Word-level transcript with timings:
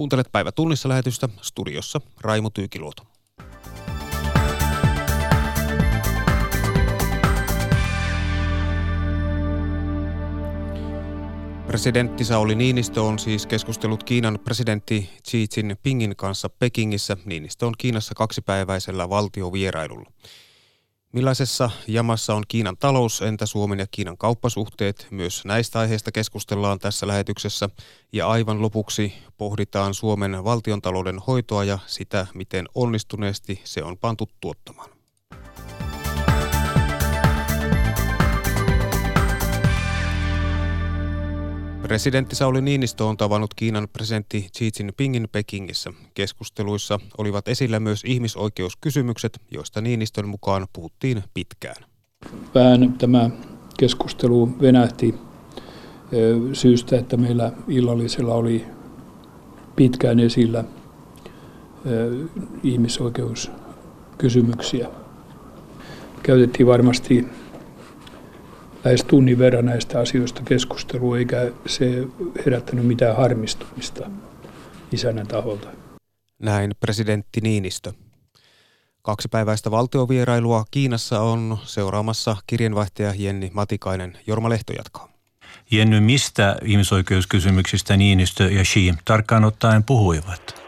Kuuntelet 0.00 0.32
päivä 0.32 0.52
tunnissa 0.52 0.88
lähetystä 0.88 1.28
studiossa 1.42 2.00
Raimo 2.20 2.50
Tyykiluoto. 2.50 3.02
Presidentti 11.66 12.24
Sauli 12.24 12.54
Niinistö 12.54 13.02
on 13.02 13.18
siis 13.18 13.46
keskustellut 13.46 14.04
Kiinan 14.04 14.38
presidentti 14.44 15.10
Xi 15.28 15.46
Jinpingin 15.56 16.16
kanssa 16.16 16.48
Pekingissä. 16.48 17.16
Niinistö 17.24 17.66
on 17.66 17.74
Kiinassa 17.78 18.14
kaksipäiväisellä 18.14 19.08
valtiovierailulla. 19.08 20.10
Millaisessa 21.12 21.70
jamassa 21.86 22.34
on 22.34 22.42
Kiinan 22.48 22.76
talous, 22.76 23.22
entä 23.22 23.46
Suomen 23.46 23.78
ja 23.78 23.86
Kiinan 23.90 24.18
kauppasuhteet? 24.18 25.06
Myös 25.10 25.44
näistä 25.44 25.78
aiheista 25.78 26.12
keskustellaan 26.12 26.78
tässä 26.78 27.06
lähetyksessä. 27.06 27.68
Ja 28.12 28.28
aivan 28.28 28.62
lopuksi 28.62 29.12
pohditaan 29.36 29.94
Suomen 29.94 30.44
valtiontalouden 30.44 31.18
hoitoa 31.18 31.64
ja 31.64 31.78
sitä, 31.86 32.26
miten 32.34 32.68
onnistuneesti 32.74 33.60
se 33.64 33.82
on 33.82 33.98
pantu 33.98 34.28
tuottamaan. 34.40 34.99
Presidentti 41.90 42.36
Sauli 42.36 42.62
Niinistö 42.62 43.04
on 43.04 43.16
tavannut 43.16 43.54
Kiinan 43.54 43.88
presidentti 43.92 44.48
Xi 44.58 44.70
Jinpingin 44.78 45.28
Pekingissä. 45.32 45.92
Keskusteluissa 46.14 47.00
olivat 47.18 47.48
esillä 47.48 47.80
myös 47.80 48.02
ihmisoikeuskysymykset, 48.06 49.40
joista 49.50 49.80
Niinistön 49.80 50.28
mukaan 50.28 50.66
puhuttiin 50.72 51.24
pitkään. 51.34 51.84
Vähän 52.54 52.92
tämä 52.92 53.30
keskustelu 53.78 54.60
venähti 54.60 55.14
syystä, 56.52 56.98
että 56.98 57.16
meillä 57.16 57.52
illallisella 57.68 58.34
oli 58.34 58.66
pitkään 59.76 60.20
esillä 60.20 60.64
ihmisoikeuskysymyksiä. 62.62 64.88
Käytettiin 66.22 66.66
varmasti 66.66 67.26
lähes 68.84 69.04
tunnin 69.04 69.38
verran 69.38 69.64
näistä 69.64 70.00
asioista 70.00 70.42
keskustelua, 70.44 71.18
eikä 71.18 71.52
se 71.66 72.06
herättänyt 72.46 72.86
mitään 72.86 73.16
harmistumista 73.16 74.10
isännän 74.92 75.26
taholta. 75.26 75.68
Näin 76.38 76.72
presidentti 76.80 77.40
Niinistö. 77.40 77.92
Kaksipäiväistä 79.02 79.70
valtiovierailua 79.70 80.64
Kiinassa 80.70 81.20
on 81.20 81.58
seuraamassa 81.64 82.36
kirjanvaihtaja 82.46 83.14
Jenni 83.16 83.50
Matikainen. 83.54 84.18
Jorma 84.26 84.48
Lehto 84.48 84.72
jatkaa. 84.72 85.08
Jenny, 85.70 86.00
mistä 86.00 86.56
ihmisoikeuskysymyksistä 86.64 87.96
Niinistö 87.96 88.44
ja 88.50 88.64
Xi 88.64 88.94
tarkkaan 89.04 89.44
ottaen 89.44 89.84
puhuivat? 89.84 90.59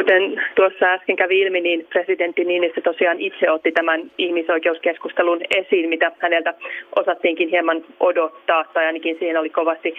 Kuten 0.00 0.42
tuossa 0.54 0.92
äsken 0.92 1.16
kävi 1.16 1.40
ilmi, 1.40 1.60
niin 1.60 1.86
presidentti 1.90 2.44
Niinistö 2.44 2.80
tosiaan 2.80 3.20
itse 3.20 3.50
otti 3.50 3.72
tämän 3.72 4.10
ihmisoikeuskeskustelun 4.18 5.40
esiin, 5.56 5.88
mitä 5.88 6.12
häneltä 6.18 6.54
osattiinkin 6.96 7.48
hieman 7.48 7.84
odottaa, 8.00 8.64
tai 8.64 8.86
ainakin 8.86 9.16
siihen 9.18 9.36
oli 9.36 9.50
kovasti 9.50 9.94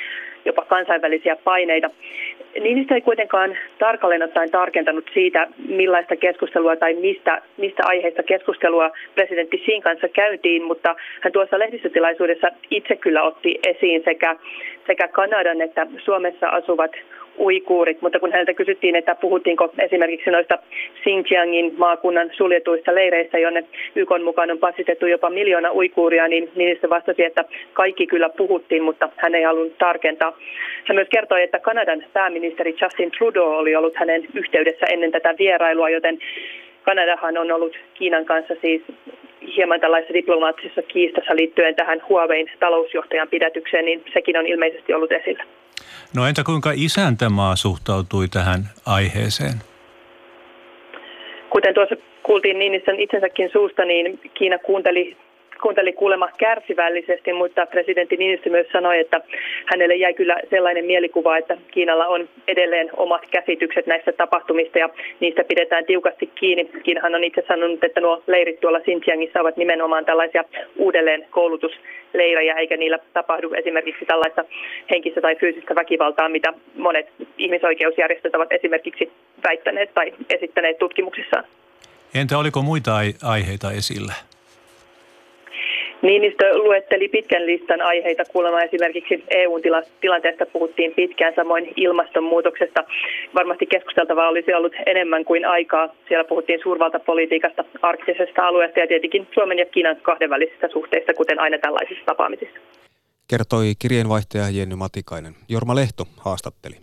jopa 0.46 0.62
kansainvälisiä 0.62 1.36
paineita. 1.44 1.90
Niinistö 2.60 2.96
ei 2.96 3.02
kuitenkaan 3.02 3.58
tarkalleen 3.80 4.24
ottaen 4.24 4.52
tarkentanut 4.52 5.10
siitä, 5.14 5.48
millaista 5.68 6.16
keskustelua 6.16 6.76
tai 6.76 6.94
mistä, 6.94 7.42
mistä 7.58 7.84
aiheesta 7.86 8.24
keskustelua 8.24 8.92
presidentti 9.16 9.64
Siin 9.66 9.82
kanssa 9.82 10.08
käytiin, 10.08 10.64
mutta 10.64 10.96
hän 11.22 11.34
tuossa 11.34 11.60
lehdistötilaisuudessa 11.60 12.48
itse 12.70 12.96
kyllä 12.96 13.24
otti 13.24 13.60
esiin 13.68 14.02
sekä, 14.06 14.36
sekä 14.88 15.08
Kanadan 15.08 15.62
että 15.62 15.88
Suomessa 16.06 16.50
asuvat 16.50 16.92
uikuurit, 17.40 18.02
mutta 18.02 18.20
kun 18.20 18.32
häneltä 18.32 18.54
kysyttiin, 18.54 18.96
että 18.96 19.16
puhuttiinko 19.16 19.74
esimerkiksi 19.80 20.30
noista 20.30 20.58
Xinjiangin 21.04 21.74
maakunnan 21.78 22.30
suljetuista 22.34 22.96
leireistä, 22.96 23.40
jonne 23.40 23.64
YK 23.96 24.10
mukaan 24.24 24.52
on 24.52 24.60
passitettu 24.60 25.06
jopa 25.06 25.30
miljoona 25.30 25.72
uikuuria, 25.72 26.28
niin 26.28 26.52
niistä 26.56 26.90
vastasi, 26.90 27.24
että 27.24 27.46
kaikki 27.74 28.08
kyllä 28.08 28.30
puhuttiin, 28.30 28.84
mutta 28.84 29.10
hän 29.18 29.36
ei 29.36 29.44
halunnut 29.44 29.78
tarkentaa. 29.78 30.38
Hän 30.88 30.96
myös 30.96 31.08
kertoi, 31.10 31.44
että 31.44 31.60
Kanadan 31.60 32.04
pääministeri 32.14 32.76
Justin 32.82 33.12
Trudeau 33.12 33.52
oli 33.52 33.76
ollut 33.76 33.96
hänen 33.96 34.28
yhteydessä 34.34 34.86
ennen 34.90 35.12
tätä 35.12 35.36
vierailua, 35.40 35.90
joten 35.90 36.20
Kanadahan 36.84 37.38
on 37.38 37.52
ollut 37.52 37.76
Kiinan 37.94 38.26
kanssa 38.26 38.54
siis 38.62 38.82
hieman 39.56 39.80
tällaisessa 39.80 40.14
diplomaattisessa 40.14 40.82
kiistassa 40.82 41.36
liittyen 41.36 41.76
tähän 41.76 42.02
Huawein 42.10 42.52
talousjohtajan 42.60 43.28
pidätykseen, 43.28 43.86
niin 43.86 44.04
sekin 44.14 44.38
on 44.38 44.48
ilmeisesti 44.48 44.94
ollut 44.94 45.12
esillä. 45.12 45.44
No 46.16 46.28
entä 46.28 46.44
kuinka 46.44 46.72
isäntämaa 46.76 47.56
suhtautui 47.56 48.28
tähän 48.28 48.62
aiheeseen? 48.86 49.54
Kuten 51.50 51.74
tuossa 51.74 51.96
kuultiin 52.24 52.60
Niinistön 52.60 53.00
itsensäkin 53.00 53.50
suusta, 53.54 53.86
niin 53.86 54.20
Kiina 54.34 54.58
kuunteli 54.58 55.18
kuunteli 55.62 55.94
kuulemma 55.94 56.30
kärsivällisesti, 56.38 57.34
mutta 57.34 57.66
presidentti 57.66 58.18
Niinistö 58.18 58.50
myös 58.50 58.68
sanoi, 58.72 59.00
että 59.00 59.22
hänelle 59.66 59.96
jäi 59.96 60.14
kyllä 60.14 60.38
sellainen 60.50 60.86
mielikuva, 60.86 61.38
että 61.38 61.58
Kiinalla 61.72 62.08
on 62.08 62.30
edelleen 62.48 62.90
omat 62.98 63.22
käsitykset 63.32 63.88
näistä 63.88 64.12
tapahtumista 64.12 64.80
ja 64.80 64.90
niistä 65.20 65.44
pidetään 65.44 65.86
tiukasti 65.86 66.28
kiinni. 66.36 66.70
Kiinahan 66.84 67.16
on 67.16 67.24
itse 67.24 67.44
sanonut, 67.48 67.84
että 67.84 68.02
nuo 68.02 68.24
leirit 68.28 68.60
tuolla 68.60 68.80
Xinjiangissa 68.80 69.42
ovat 69.42 69.58
nimenomaan 69.58 70.06
tällaisia 70.06 70.44
uudelleen 70.78 71.26
koulutusleirejä, 71.30 72.54
eikä 72.56 72.78
niillä 72.78 73.00
tapahdu 73.14 73.54
esimerkiksi 73.54 74.06
tällaista 74.06 74.46
henkistä 74.90 75.22
tai 75.22 75.36
fyysistä 75.36 75.76
väkivaltaa, 75.76 76.30
mitä 76.30 76.54
monet 76.76 77.08
ihmisoikeusjärjestöt 77.38 78.36
ovat 78.36 78.52
esimerkiksi 78.52 79.12
väittäneet 79.44 79.94
tai 79.94 80.14
esittäneet 80.30 80.78
tutkimuksissaan. 80.78 81.44
Entä 82.16 82.38
oliko 82.38 82.62
muita 82.62 82.92
aiheita 83.24 83.72
esillä? 83.72 84.31
Niinistö 86.02 86.58
luetteli 86.58 87.08
pitkän 87.08 87.46
listan 87.46 87.82
aiheita 87.82 88.24
kuulemma 88.26 88.62
esimerkiksi 88.62 89.24
EU-tilanteesta 89.30 90.46
puhuttiin 90.46 90.94
pitkään, 90.96 91.34
samoin 91.36 91.74
ilmastonmuutoksesta. 91.76 92.84
Varmasti 93.36 93.66
keskusteltavaa 93.66 94.30
olisi 94.30 94.54
ollut 94.54 94.74
enemmän 94.86 95.26
kuin 95.26 95.46
aikaa. 95.46 95.90
Siellä 96.08 96.24
puhuttiin 96.24 96.60
suurvaltapolitiikasta, 96.64 97.64
arktisesta 97.82 98.48
alueesta 98.48 98.80
ja 98.80 98.88
tietenkin 98.88 99.28
Suomen 99.34 99.60
ja 99.60 99.66
Kiinan 99.66 99.98
kahdenvälisistä 100.02 100.68
suhteista, 100.74 101.14
kuten 101.14 101.40
aina 101.40 101.58
tällaisissa 101.58 102.06
tapaamisissa. 102.06 102.60
Kertoi 103.28 103.74
kirjeenvaihtaja 103.80 104.50
Jenny 104.50 104.76
Matikainen. 104.76 105.34
Jorma 105.50 105.76
Lehto 105.76 106.04
haastatteli. 106.18 106.76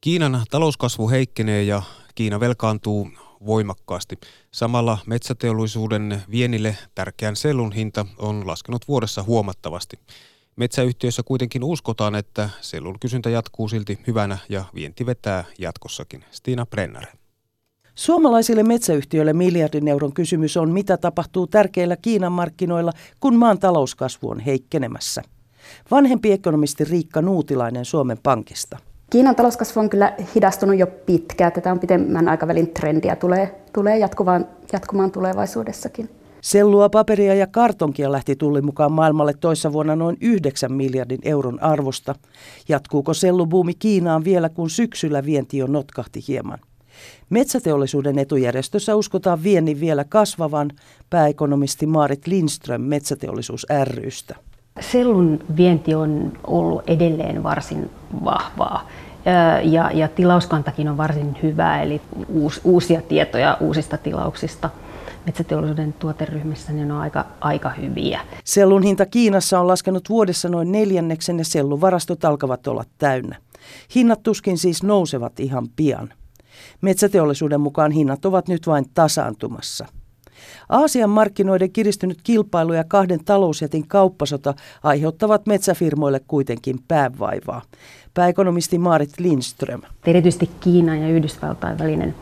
Kiinan 0.00 0.32
talouskasvu 0.50 1.10
heikkenee 1.10 1.62
ja 1.62 1.82
Kiina 2.14 2.40
velkaantuu 2.40 3.06
voimakkaasti. 3.46 4.18
Samalla 4.50 4.98
metsäteollisuuden 5.06 6.22
vienille 6.30 6.76
tärkeän 6.94 7.36
sellun 7.36 7.72
hinta 7.72 8.06
on 8.18 8.46
laskenut 8.46 8.88
vuodessa 8.88 9.22
huomattavasti. 9.22 9.98
Metsäyhtiöissä 10.56 11.22
kuitenkin 11.22 11.64
uskotaan, 11.64 12.14
että 12.14 12.50
sellun 12.60 12.98
kysyntä 13.00 13.30
jatkuu 13.30 13.68
silti 13.68 13.98
hyvänä 14.06 14.38
ja 14.48 14.64
vienti 14.74 15.06
vetää 15.06 15.44
jatkossakin. 15.58 16.24
Stina 16.30 16.66
Brenner. 16.66 17.06
Suomalaisille 17.94 18.62
metsäyhtiöille 18.62 19.32
miljardin 19.32 19.88
euron 19.88 20.12
kysymys 20.12 20.56
on, 20.56 20.70
mitä 20.70 20.96
tapahtuu 20.96 21.46
tärkeillä 21.46 21.96
Kiinan 21.96 22.32
markkinoilla, 22.32 22.92
kun 23.20 23.36
maan 23.36 23.58
talouskasvu 23.58 24.30
on 24.30 24.40
heikkenemässä. 24.40 25.22
Vanhempi 25.90 26.32
ekonomisti 26.32 26.84
Riikka 26.84 27.22
Nuutilainen 27.22 27.84
Suomen 27.84 28.18
Pankista. 28.22 28.78
Kiinan 29.12 29.36
talouskasvu 29.36 29.80
on 29.80 29.90
kyllä 29.90 30.12
hidastunut 30.34 30.78
jo 30.78 30.86
pitkään. 30.86 31.52
Tätä 31.52 31.72
on 31.72 31.80
pitemmän 31.80 32.28
aikavälin 32.28 32.68
trendiä 32.68 33.16
tulee, 33.16 33.62
tulee 33.72 33.98
jatkumaan, 33.98 34.46
jatkumaan 34.72 35.10
tulevaisuudessakin. 35.10 36.10
Sellua, 36.40 36.88
paperia 36.88 37.34
ja 37.34 37.46
kartonkia 37.46 38.12
lähti 38.12 38.36
tulli 38.36 38.62
mukaan 38.62 38.92
maailmalle 38.92 39.34
toissa 39.40 39.72
vuonna 39.72 39.96
noin 39.96 40.16
9 40.20 40.72
miljardin 40.72 41.18
euron 41.22 41.62
arvosta. 41.62 42.14
Jatkuuko 42.68 43.14
sellubuumi 43.14 43.74
Kiinaan 43.74 44.24
vielä, 44.24 44.48
kun 44.48 44.70
syksyllä 44.70 45.24
vienti 45.24 45.62
on 45.62 45.72
notkahti 45.72 46.20
hieman? 46.28 46.58
Metsäteollisuuden 47.30 48.18
etujärjestössä 48.18 48.96
uskotaan 48.96 49.42
viennin 49.42 49.80
vielä 49.80 50.04
kasvavan, 50.04 50.70
pääekonomisti 51.10 51.86
Maarit 51.86 52.26
Lindström 52.26 52.80
Metsäteollisuus 52.80 53.66
rystä. 53.84 54.36
Sellun 54.80 55.44
vienti 55.56 55.94
on 55.94 56.32
ollut 56.46 56.82
edelleen 56.86 57.42
varsin 57.42 57.90
vahvaa 58.24 58.88
ja, 59.62 59.90
ja 59.90 60.08
tilauskantakin 60.08 60.88
on 60.88 60.96
varsin 60.96 61.36
hyvä, 61.42 61.82
eli 61.82 62.00
uus, 62.28 62.60
uusia 62.64 63.02
tietoja 63.02 63.56
uusista 63.60 63.96
tilauksista 63.96 64.70
metsäteollisuuden 65.26 65.92
tuoteryhmissä 65.92 66.72
niin 66.72 66.92
on 66.92 67.00
aika, 67.00 67.24
aika 67.40 67.70
hyviä. 67.70 68.20
Sellun 68.44 68.82
hinta 68.82 69.06
Kiinassa 69.06 69.60
on 69.60 69.68
laskenut 69.68 70.08
vuodessa 70.08 70.48
noin 70.48 70.72
neljänneksen 70.72 71.38
ja 71.38 71.44
selluvarastot 71.44 72.24
alkavat 72.24 72.66
olla 72.66 72.84
täynnä. 72.98 73.36
Hinnat 73.94 74.22
tuskin 74.22 74.58
siis 74.58 74.82
nousevat 74.82 75.40
ihan 75.40 75.68
pian. 75.76 76.12
Metsäteollisuuden 76.80 77.60
mukaan 77.60 77.92
hinnat 77.92 78.24
ovat 78.24 78.48
nyt 78.48 78.66
vain 78.66 78.84
tasaantumassa. 78.94 79.86
Aasian 80.68 81.10
markkinoiden 81.10 81.72
kiristynyt 81.72 82.18
kilpailu 82.22 82.72
ja 82.72 82.84
kahden 82.84 83.24
talousjätin 83.24 83.88
kauppasota 83.88 84.54
aiheuttavat 84.82 85.46
metsäfirmoille 85.46 86.20
kuitenkin 86.20 86.78
päävaivaa. 86.88 87.62
Pääekonomisti 88.14 88.78
Maarit 88.78 89.10
Lindström. 89.18 89.80
Erityisesti 90.06 90.50
Kiinan 90.60 91.00
ja 91.00 91.08
Yhdysvaltain 91.08 91.78
välinen 91.78 92.14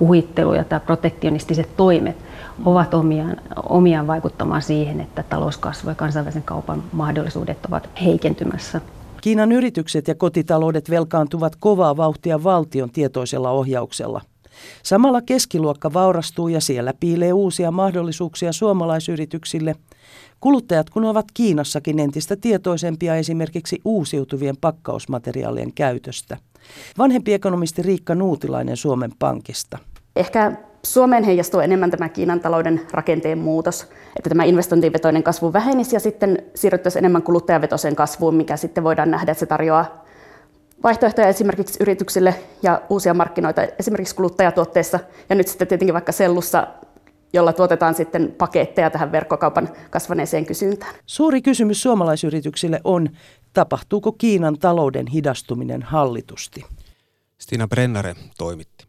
uhittelu 0.00 0.54
ja 0.54 0.64
tämä 0.64 0.80
protektionistiset 0.80 1.76
toimet 1.76 2.16
ovat 2.64 2.94
omiaan, 2.94 3.36
omiaan 3.68 4.06
vaikuttamaan 4.06 4.62
siihen, 4.62 5.00
että 5.00 5.22
talouskasvu 5.22 5.88
ja 5.88 5.94
kansainvälisen 5.94 6.42
kaupan 6.42 6.82
mahdollisuudet 6.92 7.58
ovat 7.68 7.88
heikentymässä. 8.04 8.80
Kiinan 9.20 9.52
yritykset 9.52 10.08
ja 10.08 10.14
kotitaloudet 10.14 10.90
velkaantuvat 10.90 11.56
kovaa 11.56 11.96
vauhtia 11.96 12.44
valtion 12.44 12.90
tietoisella 12.90 13.50
ohjauksella. 13.50 14.20
Samalla 14.82 15.22
keskiluokka 15.22 15.92
vaurastuu 15.92 16.48
ja 16.48 16.60
siellä 16.60 16.92
piilee 17.00 17.32
uusia 17.32 17.70
mahdollisuuksia 17.70 18.52
suomalaisyrityksille. 18.52 19.74
Kuluttajat 20.40 20.90
kun 20.90 21.04
ovat 21.04 21.26
Kiinassakin 21.34 21.98
entistä 21.98 22.36
tietoisempia 22.36 23.16
esimerkiksi 23.16 23.80
uusiutuvien 23.84 24.56
pakkausmateriaalien 24.60 25.72
käytöstä. 25.72 26.36
Vanhempi 26.98 27.34
ekonomisti 27.34 27.82
Riikka 27.82 28.14
Nuutilainen 28.14 28.76
Suomen 28.76 29.10
Pankista. 29.18 29.78
Ehkä 30.16 30.52
Suomeen 30.82 31.24
heijastuu 31.24 31.60
enemmän 31.60 31.90
tämä 31.90 32.08
Kiinan 32.08 32.40
talouden 32.40 32.80
rakenteen 32.90 33.38
muutos, 33.38 33.82
että 34.16 34.28
tämä 34.28 34.44
investointivetoinen 34.44 35.22
kasvu 35.22 35.52
vähenisi 35.52 35.96
ja 35.96 36.00
sitten 36.00 36.42
siirryttäisiin 36.54 37.00
enemmän 37.00 37.22
kuluttajavetoiseen 37.22 37.96
kasvuun, 37.96 38.34
mikä 38.34 38.56
sitten 38.56 38.84
voidaan 38.84 39.10
nähdä, 39.10 39.32
että 39.32 39.40
se 39.40 39.46
tarjoaa 39.46 40.04
vaihtoehtoja 40.82 41.28
esimerkiksi 41.28 41.82
yrityksille 41.82 42.34
ja 42.62 42.82
uusia 42.90 43.14
markkinoita 43.14 43.62
esimerkiksi 43.78 44.14
kuluttajatuotteissa 44.14 45.00
ja 45.28 45.36
nyt 45.36 45.48
sitten 45.48 45.68
tietenkin 45.68 45.94
vaikka 45.94 46.12
sellussa 46.12 46.66
jolla 47.32 47.52
tuotetaan 47.52 47.94
sitten 47.94 48.34
paketteja 48.38 48.90
tähän 48.90 49.12
verkkokaupan 49.12 49.68
kasvaneeseen 49.90 50.46
kysyntään. 50.46 50.94
Suuri 51.06 51.42
kysymys 51.42 51.82
suomalaisyrityksille 51.82 52.80
on, 52.84 53.10
tapahtuuko 53.52 54.12
Kiinan 54.12 54.58
talouden 54.58 55.06
hidastuminen 55.06 55.82
hallitusti? 55.82 56.64
Stina 57.38 57.68
Brennare 57.68 58.14
toimitti. 58.38 58.88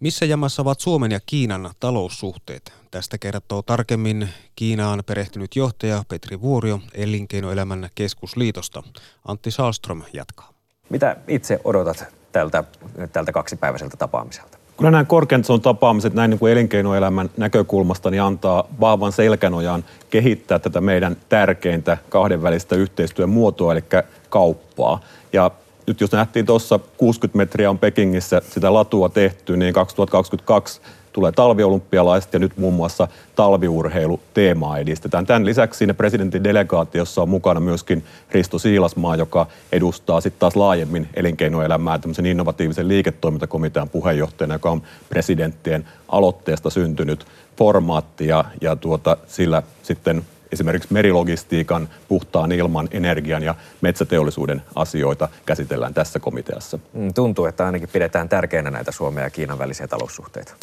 Missä 0.00 0.24
jamassa 0.24 0.62
ovat 0.62 0.80
Suomen 0.80 1.10
ja 1.10 1.20
Kiinan 1.26 1.70
taloussuhteet? 1.80 2.72
Tästä 2.90 3.18
kertoo 3.18 3.62
tarkemmin 3.62 4.28
Kiinaan 4.56 5.02
perehtynyt 5.06 5.56
johtaja 5.56 6.02
Petri 6.08 6.40
Vuorio 6.40 6.80
Elinkeinoelämän 6.94 7.88
keskusliitosta. 7.94 8.82
Antti 9.28 9.50
Saalström 9.50 10.02
jatkaa. 10.12 10.52
Mitä 10.90 11.16
itse 11.28 11.60
odotat 11.64 12.04
tältä, 12.32 12.64
tältä 13.12 13.32
kaksipäiväiseltä 13.32 13.96
tapaamiselta? 13.96 14.58
Kyllä 14.76 14.90
nämä 14.90 15.04
korkean 15.04 15.42
tapaamiset 15.62 16.14
näin 16.14 16.30
niin 16.30 16.38
kuin 16.38 16.52
elinkeinoelämän 16.52 17.30
näkökulmasta 17.36 18.10
niin 18.10 18.22
antaa 18.22 18.64
vahvan 18.80 19.12
selkänojan 19.12 19.84
kehittää 20.10 20.58
tätä 20.58 20.80
meidän 20.80 21.16
tärkeintä 21.28 21.98
kahdenvälistä 22.08 22.76
yhteistyön 22.76 23.28
muotoa, 23.28 23.72
eli 23.72 23.84
kauppaa. 24.28 25.00
Ja 25.32 25.50
nyt 25.86 26.00
jos 26.00 26.12
nähtiin 26.12 26.46
tuossa 26.46 26.80
60 26.96 27.38
metriä 27.38 27.70
on 27.70 27.78
Pekingissä 27.78 28.42
sitä 28.50 28.72
latua 28.72 29.08
tehty, 29.08 29.56
niin 29.56 29.74
2022 29.74 30.80
tulee 31.14 31.32
talviolympialaiset 31.32 32.32
ja 32.32 32.38
nyt 32.38 32.56
muun 32.56 32.74
muassa 32.74 33.08
talviurheilu 33.36 34.20
teemaa 34.34 34.78
edistetään. 34.78 35.26
Tämän 35.26 35.46
lisäksi 35.46 35.78
siinä 35.78 35.94
presidentin 35.94 36.44
delegaatiossa 36.44 37.22
on 37.22 37.28
mukana 37.28 37.60
myöskin 37.60 38.04
Risto 38.30 38.58
Siilasmaa, 38.58 39.16
joka 39.16 39.46
edustaa 39.72 40.20
sitten 40.20 40.40
taas 40.40 40.56
laajemmin 40.56 41.08
elinkeinoelämää 41.14 41.98
tämmöisen 41.98 42.26
innovatiivisen 42.26 42.88
liiketoimintakomitean 42.88 43.88
puheenjohtajana, 43.88 44.54
joka 44.54 44.70
on 44.70 44.82
presidenttien 45.08 45.88
aloitteesta 46.08 46.70
syntynyt 46.70 47.26
formaatti 47.58 48.26
ja, 48.26 48.44
ja 48.60 48.76
tuota, 48.76 49.16
sillä 49.26 49.62
sitten 49.82 50.24
esimerkiksi 50.52 50.92
merilogistiikan, 50.92 51.88
puhtaan 52.08 52.52
ilman, 52.52 52.88
energian 52.90 53.42
ja 53.42 53.54
metsäteollisuuden 53.80 54.62
asioita 54.74 55.28
käsitellään 55.46 55.94
tässä 55.94 56.18
komiteassa. 56.18 56.78
Mm, 56.92 57.14
tuntuu, 57.14 57.46
että 57.46 57.66
ainakin 57.66 57.88
pidetään 57.92 58.28
tärkeänä 58.28 58.70
näitä 58.70 58.92
Suomen 58.92 59.24
ja 59.24 59.30
Kiinan 59.30 59.58
välisiä 59.58 59.88
taloussuhteita. 59.88 60.54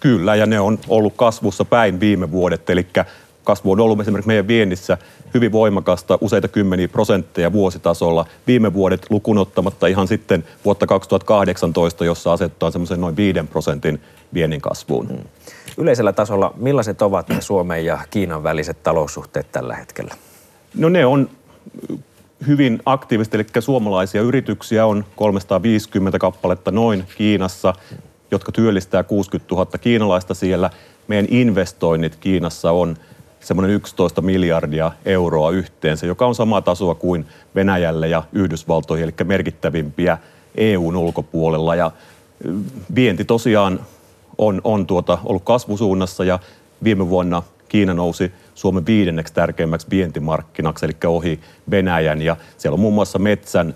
Kyllä, 0.00 0.34
ja 0.34 0.46
ne 0.46 0.60
on 0.60 0.78
ollut 0.88 1.12
kasvussa 1.16 1.64
päin 1.64 2.00
viime 2.00 2.30
vuodet, 2.30 2.70
eli 2.70 2.86
kasvu 3.44 3.72
on 3.72 3.80
ollut 3.80 4.00
esimerkiksi 4.00 4.28
meidän 4.28 4.48
viennissä 4.48 4.98
hyvin 5.34 5.52
voimakasta, 5.52 6.18
useita 6.20 6.48
kymmeniä 6.48 6.88
prosentteja 6.88 7.52
vuositasolla. 7.52 8.26
Viime 8.46 8.74
vuodet 8.74 9.06
lukunottamatta 9.10 9.86
ihan 9.86 10.08
sitten 10.08 10.44
vuotta 10.64 10.86
2018, 10.86 12.04
jossa 12.04 12.32
asettaa 12.32 12.70
semmoisen 12.70 13.00
noin 13.00 13.16
5 13.16 13.42
prosentin 13.50 14.00
viennin 14.34 14.60
kasvuun. 14.60 15.06
Mm. 15.06 15.18
Yleisellä 15.78 16.12
tasolla 16.12 16.54
millaiset 16.56 17.02
ovat 17.02 17.28
ne 17.28 17.40
Suomen 17.40 17.84
ja 17.84 17.98
Kiinan 18.10 18.42
väliset 18.42 18.82
taloussuhteet 18.82 19.52
tällä 19.52 19.76
hetkellä? 19.76 20.14
No 20.74 20.88
ne 20.88 21.06
on 21.06 21.30
hyvin 22.46 22.82
aktiivisesti, 22.86 23.36
eli 23.36 23.46
suomalaisia 23.60 24.22
yrityksiä 24.22 24.86
on 24.86 25.04
350 25.16 26.18
kappaletta 26.18 26.70
noin 26.70 27.04
Kiinassa, 27.18 27.74
jotka 28.30 28.52
työllistää 28.52 29.02
60 29.02 29.54
000 29.54 29.78
kiinalaista 29.80 30.34
siellä. 30.34 30.70
Meidän 31.08 31.26
investoinnit 31.30 32.16
Kiinassa 32.16 32.70
on 32.70 32.96
semmoinen 33.40 33.76
11 33.76 34.22
miljardia 34.22 34.92
euroa 35.04 35.50
yhteensä, 35.50 36.06
joka 36.06 36.26
on 36.26 36.34
samaa 36.34 36.62
tasoa 36.62 36.94
kuin 36.94 37.26
Venäjälle 37.54 38.08
ja 38.08 38.22
Yhdysvaltoihin, 38.32 39.04
eli 39.04 39.14
merkittävimpiä 39.24 40.18
EUn 40.54 40.96
ulkopuolella. 40.96 41.74
Ja 41.74 41.90
vienti 42.94 43.24
tosiaan 43.24 43.80
on, 44.38 44.60
on 44.64 44.86
tuota, 44.86 45.18
ollut 45.24 45.44
kasvusuunnassa 45.44 46.24
ja 46.24 46.38
viime 46.84 47.08
vuonna 47.08 47.42
Kiina 47.68 47.94
nousi 47.94 48.32
Suomen 48.54 48.86
viidenneksi 48.86 49.34
tärkeimmäksi 49.34 49.86
vientimarkkinaksi, 49.90 50.86
eli 50.86 50.96
ohi 51.06 51.40
Venäjän. 51.70 52.22
Ja 52.22 52.36
siellä 52.58 52.74
on 52.74 52.80
muun 52.80 52.94
muassa 52.94 53.18
metsän 53.18 53.74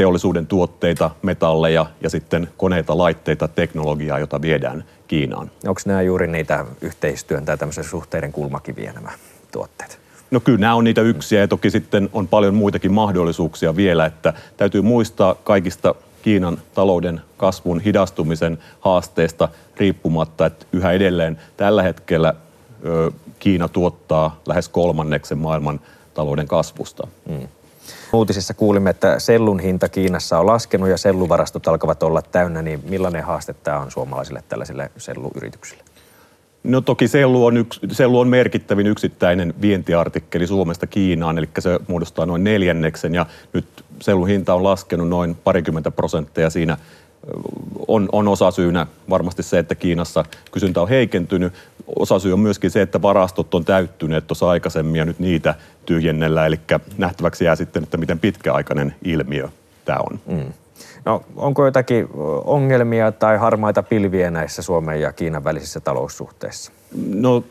teollisuuden 0.00 0.46
tuotteita, 0.46 1.10
metalleja 1.22 1.86
ja 2.00 2.10
sitten 2.10 2.48
koneita, 2.56 2.98
laitteita, 2.98 3.48
teknologiaa, 3.48 4.18
jota 4.18 4.42
viedään 4.42 4.84
Kiinaan. 5.08 5.50
Onko 5.66 5.80
nämä 5.84 6.02
juuri 6.02 6.26
niitä 6.26 6.64
yhteistyön 6.80 7.44
tai 7.44 7.58
tämmöisen 7.58 7.84
suhteiden 7.84 8.32
kulmakiviä 8.32 8.92
nämä 8.92 9.10
tuotteet? 9.52 9.98
No 10.30 10.40
kyllä 10.40 10.58
nämä 10.58 10.74
on 10.74 10.84
niitä 10.84 11.00
yksiä 11.00 11.40
ja 11.40 11.48
toki 11.48 11.70
sitten 11.70 12.08
on 12.12 12.28
paljon 12.28 12.54
muitakin 12.54 12.92
mahdollisuuksia 12.92 13.76
vielä, 13.76 14.06
että 14.06 14.32
täytyy 14.56 14.82
muistaa 14.82 15.34
kaikista 15.34 15.94
Kiinan 16.22 16.58
talouden 16.74 17.20
kasvun 17.36 17.80
hidastumisen 17.80 18.58
haasteesta 18.80 19.48
riippumatta, 19.76 20.46
että 20.46 20.66
yhä 20.72 20.92
edelleen 20.92 21.38
tällä 21.56 21.82
hetkellä 21.82 22.34
Kiina 23.38 23.68
tuottaa 23.68 24.40
lähes 24.46 24.68
kolmanneksen 24.68 25.38
maailman 25.38 25.80
talouden 26.14 26.48
kasvusta. 26.48 27.06
Mm. 27.28 27.48
Uutisissa 28.12 28.54
kuulimme, 28.54 28.90
että 28.90 29.18
sellun 29.18 29.60
hinta 29.60 29.88
Kiinassa 29.88 30.38
on 30.38 30.46
laskenut 30.46 30.88
ja 30.88 30.96
selluvarastot 30.96 31.68
alkavat 31.68 32.02
olla 32.02 32.22
täynnä, 32.22 32.62
niin 32.62 32.82
millainen 32.88 33.24
haaste 33.24 33.52
tämä 33.52 33.78
on 33.78 33.90
suomalaisille 33.90 34.44
tällaisille 34.48 34.90
selluyrityksille? 34.96 35.82
No 36.64 36.80
toki 36.80 37.08
sellu 37.08 37.46
on, 37.46 37.56
yks, 37.56 37.80
sellu 37.92 38.20
on 38.20 38.28
merkittävin 38.28 38.86
yksittäinen 38.86 39.54
vientiartikkeli 39.60 40.46
Suomesta 40.46 40.86
Kiinaan, 40.86 41.38
eli 41.38 41.48
se 41.58 41.80
muodostaa 41.88 42.26
noin 42.26 42.44
neljänneksen 42.44 43.14
ja 43.14 43.26
nyt 43.52 43.84
sellun 44.00 44.28
hinta 44.28 44.54
on 44.54 44.64
laskenut 44.64 45.08
noin 45.08 45.36
parikymmentä 45.44 45.90
prosenttia. 45.90 46.50
Siinä 46.50 46.76
on, 47.88 48.08
on 48.12 48.28
osa 48.28 48.50
syynä 48.50 48.86
varmasti 49.10 49.42
se, 49.42 49.58
että 49.58 49.74
Kiinassa 49.74 50.24
kysyntä 50.52 50.82
on 50.82 50.88
heikentynyt. 50.88 51.52
Osa 51.98 52.18
syy 52.18 52.32
on 52.32 52.40
myöskin 52.40 52.70
se, 52.70 52.82
että 52.82 53.02
varastot 53.02 53.54
on 53.54 53.64
täyttyneet 53.64 54.26
tuossa 54.26 54.50
aikaisemmin 54.50 54.96
ja 54.96 55.04
nyt 55.04 55.18
niitä 55.18 55.54
tyhjennellä. 55.86 56.46
Eli 56.46 56.60
nähtäväksi 56.98 57.44
jää 57.44 57.56
sitten, 57.56 57.82
että 57.82 57.96
miten 57.96 58.18
pitkäaikainen 58.18 58.94
ilmiö 59.04 59.48
tämä 59.84 59.98
on. 60.10 60.20
Mm. 60.26 60.52
No, 61.04 61.22
onko 61.36 61.64
jotakin 61.64 62.08
ongelmia 62.44 63.12
tai 63.12 63.38
harmaita 63.38 63.82
pilviä 63.82 64.30
näissä 64.30 64.62
Suomen 64.62 65.00
ja 65.00 65.12
Kiinan 65.12 65.44
välisissä 65.44 65.80
taloussuhteissa? 65.80 66.72
No 67.14 67.44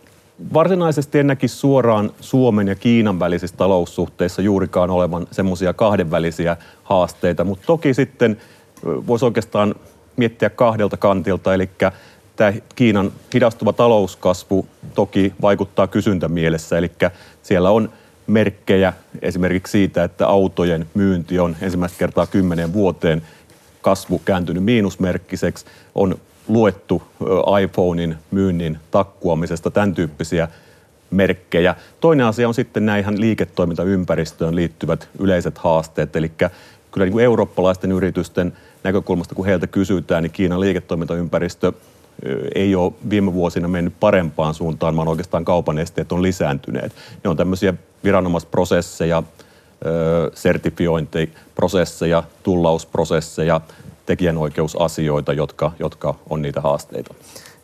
varsinaisesti 0.54 1.20
en 1.20 1.28
näkisi 1.28 1.56
suoraan 1.56 2.12
Suomen 2.22 2.68
ja 2.68 2.76
Kiinan 2.76 3.20
välisissä 3.20 3.58
taloussuhteissa 3.58 4.42
juurikaan 4.42 4.90
olevan 4.90 5.28
semmoisia 5.32 5.74
kahdenvälisiä 5.74 6.58
haasteita, 6.84 7.44
mutta 7.44 7.66
toki 7.66 7.94
sitten 7.94 8.38
voisi 8.86 9.26
oikeastaan 9.26 9.76
miettiä 10.18 10.50
kahdelta 10.50 10.98
kantilta, 10.98 11.54
eli 11.54 11.70
tämä 12.40 12.54
Kiinan 12.76 13.12
hidastuva 13.34 13.74
talouskasvu 13.74 14.68
toki 14.96 15.34
vaikuttaa 15.42 15.88
kysyntämielessä, 15.88 16.78
eli 16.78 16.92
siellä 17.44 17.72
on 17.72 17.90
merkkejä 18.28 18.94
esimerkiksi 19.22 19.72
siitä, 19.72 20.04
että 20.04 20.28
autojen 20.28 20.86
myynti 20.94 21.40
on 21.40 21.56
ensimmäistä 21.62 22.00
kertaa 22.00 22.28
kymmenen 22.28 22.74
vuoteen 22.74 23.22
kasvu 23.82 24.22
kääntynyt 24.26 24.64
miinusmerkkiseksi, 24.64 25.66
on 25.96 26.16
luettu 26.48 27.04
iPhonein 27.64 28.16
myynnin 28.32 28.78
takkuamisesta, 28.92 29.72
tämän 29.72 29.96
tyyppisiä 29.96 30.48
merkkejä. 31.12 31.76
Toinen 32.00 32.26
asia 32.26 32.48
on 32.48 32.54
sitten 32.54 32.86
näihin 32.86 33.22
liiketoimintaympäristöön 33.22 34.56
liittyvät 34.56 35.10
yleiset 35.20 35.58
haasteet, 35.58 36.16
eli 36.16 36.32
kyllä 36.92 37.06
niin 37.06 37.12
kuin 37.12 37.26
eurooppalaisten 37.26 37.92
yritysten 37.92 38.54
näkökulmasta, 38.84 39.36
kun 39.36 39.46
heiltä 39.46 39.68
kysytään, 39.68 40.24
niin 40.24 40.32
Kiinan 40.32 40.60
liiketoimintaympäristö 40.60 41.74
ei 42.56 42.76
ole 42.76 42.94
viime 43.10 43.34
vuosina 43.34 43.68
mennyt 43.68 43.94
parempaan 44.00 44.54
suuntaan, 44.54 44.96
vaan 44.96 45.08
oikeastaan 45.08 45.46
kaupan 45.46 45.80
esteet 45.80 46.12
on 46.12 46.22
lisääntyneet. 46.22 46.92
Ne 47.24 47.30
on 47.30 47.38
tämmöisiä 47.38 47.74
viranomaisprosesseja, 48.04 49.24
sertifiointiprosesseja, 50.34 52.24
tullausprosesseja, 52.44 53.62
tekijänoikeusasioita, 54.06 55.34
jotka, 55.34 55.72
jotka 55.80 56.16
on 56.30 56.42
niitä 56.42 56.62
haasteita. 56.62 57.14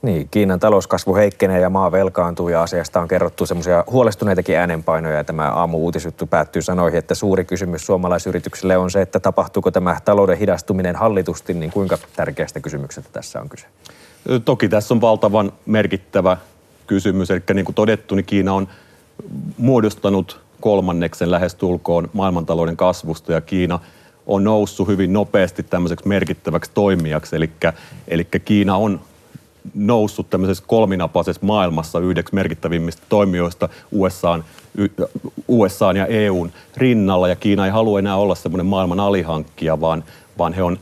Niin, 0.01 0.27
Kiinan 0.31 0.59
talouskasvu 0.59 1.15
heikkenee 1.15 1.59
ja 1.59 1.69
maa 1.69 1.91
velkaantuu 1.91 2.49
ja 2.49 2.63
asiasta 2.63 3.01
on 3.01 3.07
kerrottu 3.07 3.45
semmoisia 3.45 3.83
huolestuneitakin 3.91 4.57
äänenpainoja. 4.57 5.23
Tämä 5.23 5.51
aamu-uutisjuttu 5.51 6.27
päättyy 6.27 6.61
sanoihin, 6.61 6.99
että 6.99 7.15
suuri 7.15 7.45
kysymys 7.45 7.85
suomalaisyrityksille 7.85 8.77
on 8.77 8.91
se, 8.91 9.01
että 9.01 9.19
tapahtuuko 9.19 9.71
tämä 9.71 9.97
talouden 10.05 10.37
hidastuminen 10.37 10.95
hallitusti, 10.95 11.53
niin 11.53 11.71
kuinka 11.71 11.97
tärkeästä 12.15 12.59
kysymyksestä 12.59 13.09
tässä 13.13 13.41
on 13.41 13.49
kyse? 13.49 13.67
Toki 14.45 14.69
tässä 14.69 14.93
on 14.93 15.01
valtavan 15.01 15.51
merkittävä 15.65 16.37
kysymys. 16.87 17.31
Eli 17.31 17.41
niin 17.53 17.65
kuin 17.65 17.75
todettu, 17.75 18.15
niin 18.15 18.25
Kiina 18.25 18.53
on 18.53 18.67
muodostanut 19.57 20.39
kolmanneksen 20.61 21.31
lähestulkoon 21.31 22.09
maailmantalouden 22.13 22.77
kasvusta 22.77 23.31
ja 23.31 23.41
Kiina 23.41 23.79
on 24.27 24.43
noussut 24.43 24.87
hyvin 24.87 25.13
nopeasti 25.13 25.63
tämmöiseksi 25.63 26.07
merkittäväksi 26.07 26.71
toimijaksi. 26.73 27.35
Eli, 27.35 27.49
eli 28.07 28.27
Kiina 28.45 28.75
on 28.75 29.01
noussut 29.73 30.29
tämmöisessä 30.29 30.63
kolminapaisessa 30.67 31.45
maailmassa 31.45 31.99
yhdeksi 31.99 32.35
merkittävimmistä 32.35 33.03
toimijoista 33.09 33.69
USAn, 33.91 34.43
USAn 35.47 35.97
ja 35.97 36.05
EUn 36.05 36.51
rinnalla. 36.77 37.27
Ja 37.27 37.35
Kiina 37.35 37.65
ei 37.65 37.71
halua 37.71 37.99
enää 37.99 38.15
olla 38.15 38.35
semmoinen 38.35 38.65
maailman 38.65 38.99
alihankkija, 38.99 39.81
vaan, 39.81 40.03
vaan 40.37 40.53
he 40.53 40.63
on 40.63 40.79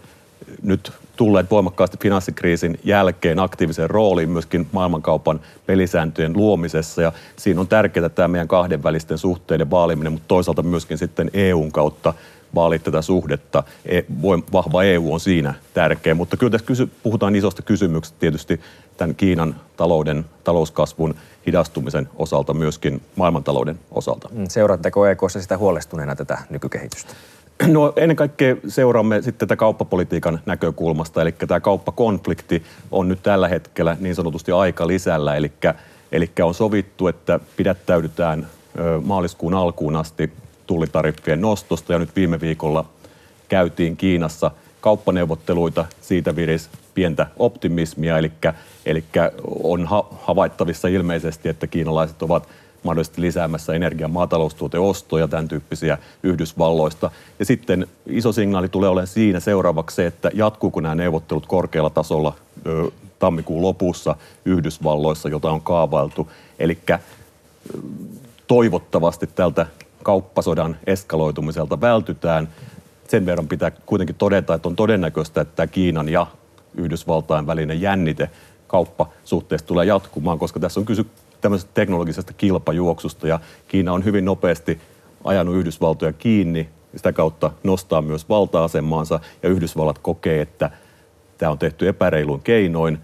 nyt 0.64 0.92
tulleet 1.16 1.52
voimakkaasti 1.52 1.98
finanssikriisin 2.02 2.80
jälkeen 2.84 3.40
aktiiviseen 3.40 3.90
rooliin 3.90 4.30
myöskin 4.30 4.68
maailmankaupan 4.72 5.40
pelisääntöjen 5.66 6.38
luomisessa. 6.38 7.02
Ja 7.02 7.12
siinä 7.36 7.62
on 7.62 7.68
tärkeää 7.68 8.10
tämä 8.10 8.28
meidän 8.28 8.48
kahdenvälisten 8.48 9.18
suhteiden 9.18 9.72
vaaliminen, 9.72 10.12
mutta 10.12 10.28
toisaalta 10.28 10.64
myöskin 10.64 10.98
sitten 10.98 11.32
EUn 11.34 11.72
kautta 11.72 12.14
vaalia 12.56 12.80
tätä 12.80 13.02
suhdetta. 13.02 13.64
E, 13.86 14.02
vahva 14.54 14.84
EU 14.84 15.14
on 15.14 15.20
siinä 15.20 15.54
tärkeä, 15.74 16.14
mutta 16.14 16.38
kyllä 16.38 16.52
tässä 16.52 16.68
kysy, 16.68 16.90
puhutaan 17.04 17.36
isosta 17.36 17.62
kysymyksestä 17.62 18.20
tietysti 18.20 18.62
tämän 18.98 19.16
Kiinan 19.16 19.56
talouden, 19.78 20.26
talouskasvun 20.44 21.16
hidastumisen 21.48 22.10
osalta 22.16 22.54
myöskin 22.54 23.02
maailmantalouden 23.16 23.80
osalta. 23.92 24.30
Mm, 24.32 24.46
seuraatteko 24.50 25.08
EKssa 25.08 25.42
sitä 25.42 25.58
huolestuneena 25.58 26.16
tätä 26.16 26.38
nykykehitystä? 26.50 27.14
No 27.68 27.94
ennen 27.96 28.16
kaikkea 28.16 28.56
seuraamme 28.68 29.22
sitten 29.22 29.48
tätä 29.48 29.56
kauppapolitiikan 29.56 30.40
näkökulmasta, 30.46 31.22
eli 31.22 31.32
tämä 31.32 31.60
kauppakonflikti 31.60 32.64
on 32.92 33.08
nyt 33.08 33.24
tällä 33.24 33.48
hetkellä 33.48 33.98
niin 34.00 34.16
sanotusti 34.16 34.52
aika 34.52 34.88
lisällä, 34.88 35.36
eli, 35.36 35.52
eli 36.12 36.32
on 36.44 36.54
sovittu, 36.54 37.08
että 37.08 37.40
pidättäydytään 37.58 38.48
maaliskuun 39.04 39.54
alkuun 39.54 39.96
asti 39.96 40.34
tullitariffien 40.68 41.42
nostosta. 41.42 41.94
Ja 41.94 42.00
nyt 42.00 42.16
viime 42.16 42.42
viikolla 42.42 42.86
käytiin 43.50 43.98
Kiinassa 43.98 44.52
kauppaneuvotteluita, 44.82 45.86
siitä 46.02 46.36
viris 46.36 46.70
pientä 46.94 47.28
optimismia, 47.38 48.18
eli, 48.18 48.32
eli 48.86 49.04
on 49.64 49.88
havaittavissa 50.22 50.88
ilmeisesti, 50.88 51.50
että 51.50 51.68
kiinalaiset 51.68 52.24
ovat 52.24 52.48
mahdollisesti 52.84 53.22
lisäämässä 53.22 53.74
energian 53.74 54.12
maataloustuoteostoja, 54.12 55.28
tämän 55.28 55.48
tyyppisiä 55.48 55.98
Yhdysvalloista. 56.24 57.12
Ja 57.40 57.46
sitten 57.46 57.88
iso 58.08 58.32
signaali 58.32 58.70
tulee 58.70 58.90
olemaan 58.90 59.08
siinä 59.08 59.40
seuraavaksi 59.40 59.96
se, 59.96 60.06
että 60.06 60.32
jatkuuko 60.34 60.82
nämä 60.82 60.96
neuvottelut 60.96 61.46
korkealla 61.46 61.90
tasolla 61.90 62.36
ö, 62.68 62.92
tammikuun 63.20 63.62
lopussa 63.62 64.16
Yhdysvalloissa, 64.46 65.30
jota 65.30 65.52
on 65.52 65.62
kaavailtu. 65.62 66.32
Eli 66.60 66.78
toivottavasti 68.48 69.28
tältä 69.28 69.66
kauppasodan 70.04 70.78
eskaloitumiselta 70.88 71.82
vältytään. 71.82 72.50
Sen 73.08 73.26
verran 73.26 73.48
pitää 73.48 73.72
kuitenkin 73.72 74.16
todeta, 74.16 74.54
että 74.54 74.68
on 74.68 74.76
todennäköistä, 74.76 75.42
että 75.42 75.68
Kiinan 75.68 76.10
ja 76.10 76.28
Yhdysvaltain 76.76 77.48
välinen 77.48 77.82
jännite 77.82 78.30
kauppasuhteessa 78.68 79.68
tulee 79.68 79.86
jatkumaan, 79.86 80.40
koska 80.40 80.60
tässä 80.60 80.80
on 80.80 80.86
kysy 80.86 81.06
tämmöisestä 81.44 81.72
teknologisesta 81.74 82.34
kilpajuoksusta 82.34 83.28
ja 83.28 83.40
Kiina 83.68 83.94
on 83.94 84.06
hyvin 84.06 84.26
nopeasti 84.26 84.82
ajanut 85.24 85.56
Yhdysvaltoja 85.56 86.14
kiinni 86.14 86.70
sitä 86.96 87.14
kautta 87.14 87.52
nostaa 87.64 88.02
myös 88.02 88.30
valta-asemaansa 88.30 89.20
ja 89.44 89.50
Yhdysvallat 89.50 90.00
kokee, 90.00 90.42
että 90.42 90.70
tämä 91.38 91.52
on 91.52 91.60
tehty 91.60 91.88
epäreiluin 91.88 92.42
keinoin 92.42 93.00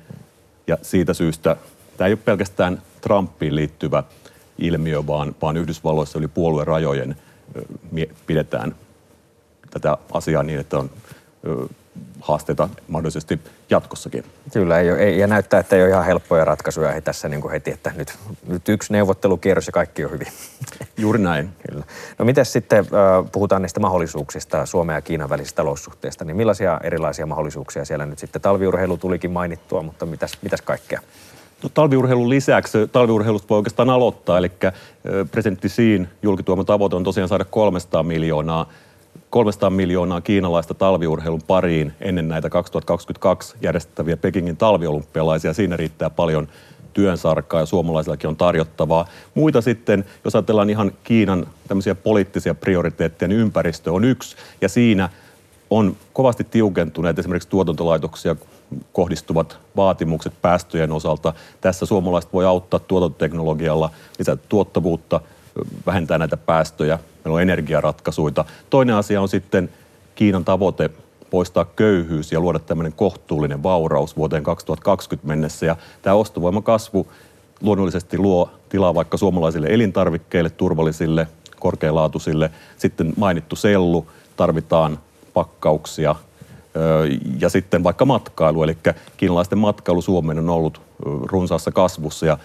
ja 0.68 0.78
siitä 0.82 1.14
syystä 1.14 1.56
tämä 1.98 2.08
ei 2.08 2.14
ole 2.14 2.20
pelkästään 2.26 2.82
Trumpiin 3.02 3.56
liittyvä 3.56 4.04
ilmiö, 4.58 5.08
vaan, 5.08 5.36
vaan 5.42 5.58
Yhdysvalloissa 5.58 6.20
yli 6.20 6.28
puolueen 6.28 6.68
rajojen 6.68 7.16
pidetään 8.28 8.76
tätä 9.70 9.98
asiaa 10.12 10.44
niin, 10.44 10.60
että 10.60 10.78
on 10.78 10.90
haasteita 12.22 12.70
mahdollisesti 12.88 13.40
jatkossakin. 13.70 14.24
Kyllä, 14.54 14.80
ei 14.80 14.92
ole, 14.92 15.00
ei, 15.00 15.20
ja 15.20 15.28
näyttää, 15.28 15.60
että 15.60 15.76
ei 15.76 15.82
ole 15.82 15.90
ihan 15.90 16.06
helppoja 16.06 16.46
ratkaisuja 16.46 16.92
he 16.92 17.02
tässä 17.02 17.30
niin 17.30 17.42
kuin 17.42 17.52
heti, 17.52 17.72
että 17.72 17.92
nyt, 17.96 18.18
nyt 18.48 18.70
yksi 18.70 18.94
neuvottelukierros 18.94 19.68
ja 19.68 19.74
kaikki 19.74 20.06
on 20.06 20.12
hyvin. 20.12 20.28
Juuri 20.98 21.20
näin. 21.20 21.50
Kyllä. 21.70 21.84
No 22.18 22.26
miten 22.26 22.46
sitten, 22.46 22.80
äh, 22.80 23.32
puhutaan 23.32 23.62
niistä 23.62 23.80
mahdollisuuksista 23.80 24.66
Suomen 24.66 24.94
ja 24.94 25.02
Kiinan 25.02 25.30
välisistä 25.30 25.56
taloussuhteista, 25.56 26.26
niin 26.26 26.38
millaisia 26.38 26.80
erilaisia 26.84 27.26
mahdollisuuksia 27.26 27.86
siellä 27.86 28.06
nyt 28.06 28.20
sitten, 28.20 28.42
talviurheilu 28.42 28.98
tulikin 28.98 29.32
mainittua, 29.32 29.84
mutta 29.84 30.06
mitäs, 30.06 30.38
mitäs 30.42 30.62
kaikkea? 30.62 31.02
No, 31.64 31.70
talviurheilun 31.74 32.30
lisäksi 32.30 32.88
talviurheilusta 32.92 33.50
voi 33.50 33.58
oikeastaan 33.58 33.90
aloittaa, 33.90 34.38
eli 34.38 34.52
presidentti 35.32 35.70
Siin 35.70 36.10
julkituoma 36.22 36.64
tavoite 36.64 36.96
on 36.96 37.04
tosiaan 37.04 37.30
saada 37.30 37.46
300 37.46 38.04
miljoonaa 38.04 38.66
300 39.30 39.70
miljoonaa 39.70 40.22
kiinalaista 40.22 40.74
talviurheilun 40.74 41.42
pariin 41.48 41.94
ennen 42.02 42.28
näitä 42.28 42.50
2022 42.50 43.56
järjestettäviä 43.62 44.18
Pekingin 44.18 44.58
talviolympialaisia. 44.58 45.54
Siinä 45.54 45.78
riittää 45.78 46.10
paljon 46.10 46.48
työnsarkaa 46.94 47.60
ja 47.60 47.66
suomalaisillakin 47.66 48.28
on 48.28 48.36
tarjottavaa. 48.36 49.06
Muita 49.36 49.62
sitten, 49.62 50.06
jos 50.24 50.36
ajatellaan 50.36 50.70
ihan 50.70 50.92
Kiinan 51.04 51.48
tämmöisiä 51.68 51.96
poliittisia 51.96 52.56
prioriteetteja, 52.56 53.28
niin 53.28 53.40
ympäristö 53.40 53.94
on 53.94 54.04
yksi. 54.04 54.36
Ja 54.62 54.70
siinä 54.70 55.10
on 55.70 55.96
kovasti 56.14 56.44
tiukentuneet 56.44 57.20
esimerkiksi 57.20 57.50
tuotantolaitoksia 57.50 58.36
kohdistuvat 58.94 59.60
vaatimukset 59.76 60.34
päästöjen 60.42 60.92
osalta. 60.92 61.34
Tässä 61.62 61.86
suomalaiset 61.86 62.34
voi 62.34 62.46
auttaa 62.46 62.80
tuotantoteknologialla, 62.80 63.90
lisätä 64.20 64.44
tuottavuutta, 64.50 65.22
vähentää 65.86 66.18
näitä 66.18 66.38
päästöjä. 66.38 67.00
Meillä 67.26 67.36
on 67.36 67.42
energiaratkaisuja. 67.42 68.46
Toinen 68.70 68.96
asia 68.96 69.22
on 69.22 69.30
sitten 69.30 69.70
Kiinan 70.16 70.46
tavoite 70.46 70.90
poistaa 71.30 71.66
köyhyys 71.66 72.32
ja 72.32 72.40
luoda 72.40 72.60
tämmöinen 72.60 72.94
kohtuullinen 72.94 73.64
vauraus 73.64 74.18
vuoteen 74.18 74.44
2020 74.44 75.28
mennessä. 75.28 75.66
Ja 75.66 75.76
tämä 76.02 76.16
ostovoiman 76.16 76.64
kasvu 76.64 77.08
luonnollisesti 77.62 78.18
luo 78.18 78.50
tilaa 78.70 78.96
vaikka 78.96 79.18
suomalaisille 79.18 79.68
elintarvikkeille, 79.70 80.50
turvallisille, 80.50 81.28
korkealaatuisille. 81.60 82.52
Sitten 82.78 83.14
mainittu 83.18 83.56
sellu, 83.56 84.08
tarvitaan 84.36 85.00
pakkauksia, 85.34 86.16
ja 87.40 87.50
sitten 87.50 87.84
vaikka 87.84 88.06
matkailu, 88.06 88.64
eli 88.64 88.78
kiinalaisten 89.18 89.58
matkailu 89.58 90.02
Suomeen 90.02 90.40
on 90.40 90.50
ollut 90.50 90.82
runsaassa 91.06 91.72
kasvussa 91.72 92.26
ja 92.26 92.38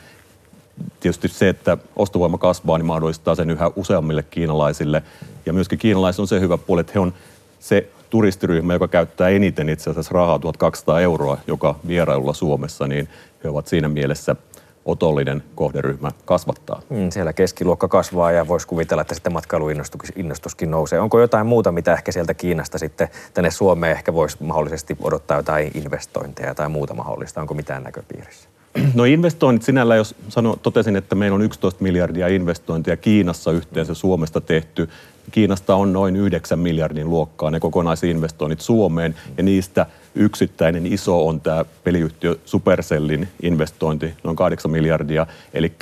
tietysti 1.00 1.28
se, 1.28 1.48
että 1.48 1.78
ostovoima 1.96 2.38
kasvaa, 2.38 2.78
niin 2.78 2.86
mahdollistaa 2.86 3.34
sen 3.34 3.50
yhä 3.50 3.70
useammille 3.76 4.22
kiinalaisille. 4.22 5.02
Ja 5.46 5.52
myöskin 5.52 5.78
kiinalaiset 5.78 6.20
on 6.20 6.28
se 6.28 6.40
hyvä 6.40 6.58
puoli, 6.58 6.80
että 6.80 6.92
he 6.94 7.00
on 7.00 7.14
se 7.60 7.88
turistiryhmä, 8.10 8.72
joka 8.72 8.88
käyttää 8.88 9.28
eniten 9.28 9.68
itse 9.68 9.90
asiassa 9.90 10.14
rahaa 10.14 10.38
1200 10.38 11.00
euroa 11.00 11.38
joka 11.46 11.74
vierailulla 11.86 12.32
Suomessa, 12.32 12.86
niin 12.86 13.08
he 13.44 13.48
ovat 13.48 13.66
siinä 13.66 13.88
mielessä 13.88 14.36
otollinen 14.84 15.42
kohderyhmä 15.54 16.10
kasvattaa. 16.24 16.82
Mm, 16.90 17.10
siellä 17.10 17.32
keskiluokka 17.32 17.88
kasvaa 17.88 18.32
ja 18.32 18.48
voisi 18.48 18.66
kuvitella, 18.66 19.00
että 19.00 19.14
sitten 19.14 19.32
matkailuinnostuskin 19.32 20.70
nousee. 20.70 21.00
Onko 21.00 21.20
jotain 21.20 21.46
muuta, 21.46 21.72
mitä 21.72 21.92
ehkä 21.92 22.12
sieltä 22.12 22.34
Kiinasta 22.34 22.78
sitten 22.78 23.08
tänne 23.34 23.50
Suomeen 23.50 23.92
ehkä 23.92 24.14
voisi 24.14 24.36
mahdollisesti 24.40 24.96
odottaa 25.02 25.36
jotain 25.36 25.70
investointeja 25.74 26.54
tai 26.54 26.68
muuta 26.68 26.94
mahdollista? 26.94 27.40
Onko 27.40 27.54
mitään 27.54 27.82
näköpiirissä? 27.82 28.48
No 28.94 29.04
investoinnit 29.04 29.62
sinällä, 29.62 29.96
jos 29.96 30.14
sano, 30.28 30.56
totesin, 30.62 30.96
että 30.96 31.14
meillä 31.14 31.34
on 31.34 31.42
11 31.42 31.82
miljardia 31.82 32.28
investointia 32.28 32.96
Kiinassa 32.96 33.52
yhteensä 33.52 33.94
Suomesta 33.94 34.40
tehty. 34.40 34.88
Kiinasta 35.30 35.74
on 35.74 35.92
noin 35.92 36.16
9 36.16 36.58
miljardin 36.58 37.10
luokkaa 37.10 37.50
ne 37.50 37.60
kokonaisinvestoinnit 37.60 38.60
Suomeen 38.60 39.14
ja 39.36 39.42
niistä 39.42 39.86
yksittäinen 40.14 40.86
iso 40.86 41.26
on 41.26 41.40
tämä 41.40 41.64
peliyhtiö 41.84 42.36
Supercellin 42.44 43.28
investointi, 43.42 44.14
noin 44.24 44.36
8 44.36 44.70
miljardia. 44.70 45.26
Eli 45.54 45.72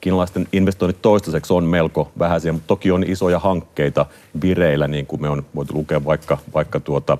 kiinalaisten 0.00 0.48
investoinnit 0.52 1.02
toistaiseksi 1.02 1.52
on 1.52 1.64
melko 1.64 2.12
vähäisiä, 2.18 2.52
mutta 2.52 2.66
toki 2.66 2.90
on 2.90 3.04
isoja 3.04 3.38
hankkeita 3.38 4.06
vireillä, 4.42 4.88
niin 4.88 5.06
kuin 5.06 5.22
me 5.22 5.28
on 5.28 5.44
voitu 5.54 5.74
lukea 5.74 6.04
vaikka, 6.04 6.38
vaikka 6.54 6.80
tuota, 6.80 7.18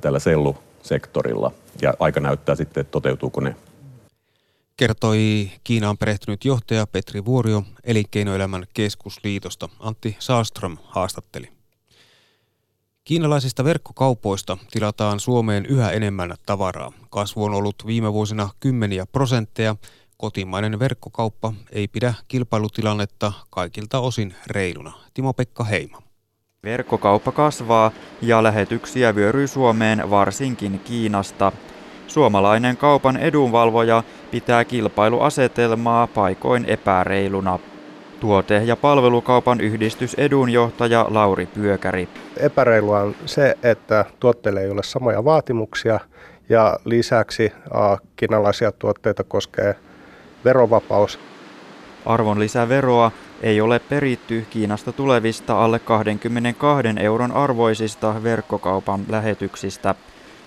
tällä 0.00 0.18
sellusektorilla. 0.18 1.52
Ja 1.82 1.94
aika 1.98 2.20
näyttää 2.20 2.54
sitten, 2.54 2.80
että 2.80 2.90
toteutuuko 2.90 3.40
ne 3.40 3.56
kertoi 4.76 5.50
Kiinaan 5.64 5.98
perehtynyt 5.98 6.44
johtaja 6.44 6.86
Petri 6.86 7.24
Vuorio 7.24 7.62
Elinkeinoelämän 7.84 8.64
keskusliitosta. 8.74 9.68
Antti 9.80 10.16
Saalström 10.18 10.76
haastatteli. 10.84 11.48
Kiinalaisista 13.04 13.64
verkkokaupoista 13.64 14.58
tilataan 14.70 15.20
Suomeen 15.20 15.66
yhä 15.66 15.90
enemmän 15.90 16.34
tavaraa. 16.46 16.92
Kasvu 17.10 17.44
on 17.44 17.54
ollut 17.54 17.86
viime 17.86 18.12
vuosina 18.12 18.48
kymmeniä 18.60 19.06
prosentteja. 19.06 19.76
Kotimainen 20.16 20.78
verkkokauppa 20.78 21.52
ei 21.72 21.88
pidä 21.88 22.14
kilpailutilannetta 22.28 23.32
kaikilta 23.50 23.98
osin 23.98 24.34
reiluna. 24.46 24.92
Timo-Pekka 25.14 25.64
Heima. 25.64 26.02
Verkkokauppa 26.64 27.32
kasvaa 27.32 27.90
ja 28.22 28.42
lähetyksiä 28.42 29.14
vyöryy 29.14 29.46
Suomeen 29.46 30.10
varsinkin 30.10 30.78
Kiinasta. 30.78 31.52
Suomalainen 32.06 32.76
kaupan 32.76 33.16
edunvalvoja 33.16 34.02
pitää 34.34 34.64
kilpailuasetelmaa 34.64 36.06
paikoin 36.06 36.64
epäreiluna. 36.64 37.58
Tuote- 38.20 38.62
ja 38.64 38.76
palvelukaupan 38.76 39.60
yhdistys 39.60 40.14
edunjohtaja 40.14 41.06
Lauri 41.08 41.46
Pyökäri. 41.46 42.08
Epäreilua 42.36 43.00
on 43.00 43.14
se, 43.26 43.54
että 43.62 44.04
tuotteille 44.20 44.60
ei 44.60 44.70
ole 44.70 44.82
samoja 44.82 45.24
vaatimuksia 45.24 46.00
ja 46.48 46.78
lisäksi 46.84 47.52
kiinalaisia 48.16 48.72
tuotteita 48.72 49.24
koskee 49.24 49.74
verovapaus. 50.44 51.18
Arvonlisäveroa 52.06 53.10
ei 53.42 53.60
ole 53.60 53.78
peritty 53.78 54.46
Kiinasta 54.50 54.92
tulevista 54.92 55.64
alle 55.64 55.78
22 55.78 56.86
euron 57.00 57.32
arvoisista 57.32 58.22
verkkokaupan 58.22 59.00
lähetyksistä. 59.08 59.94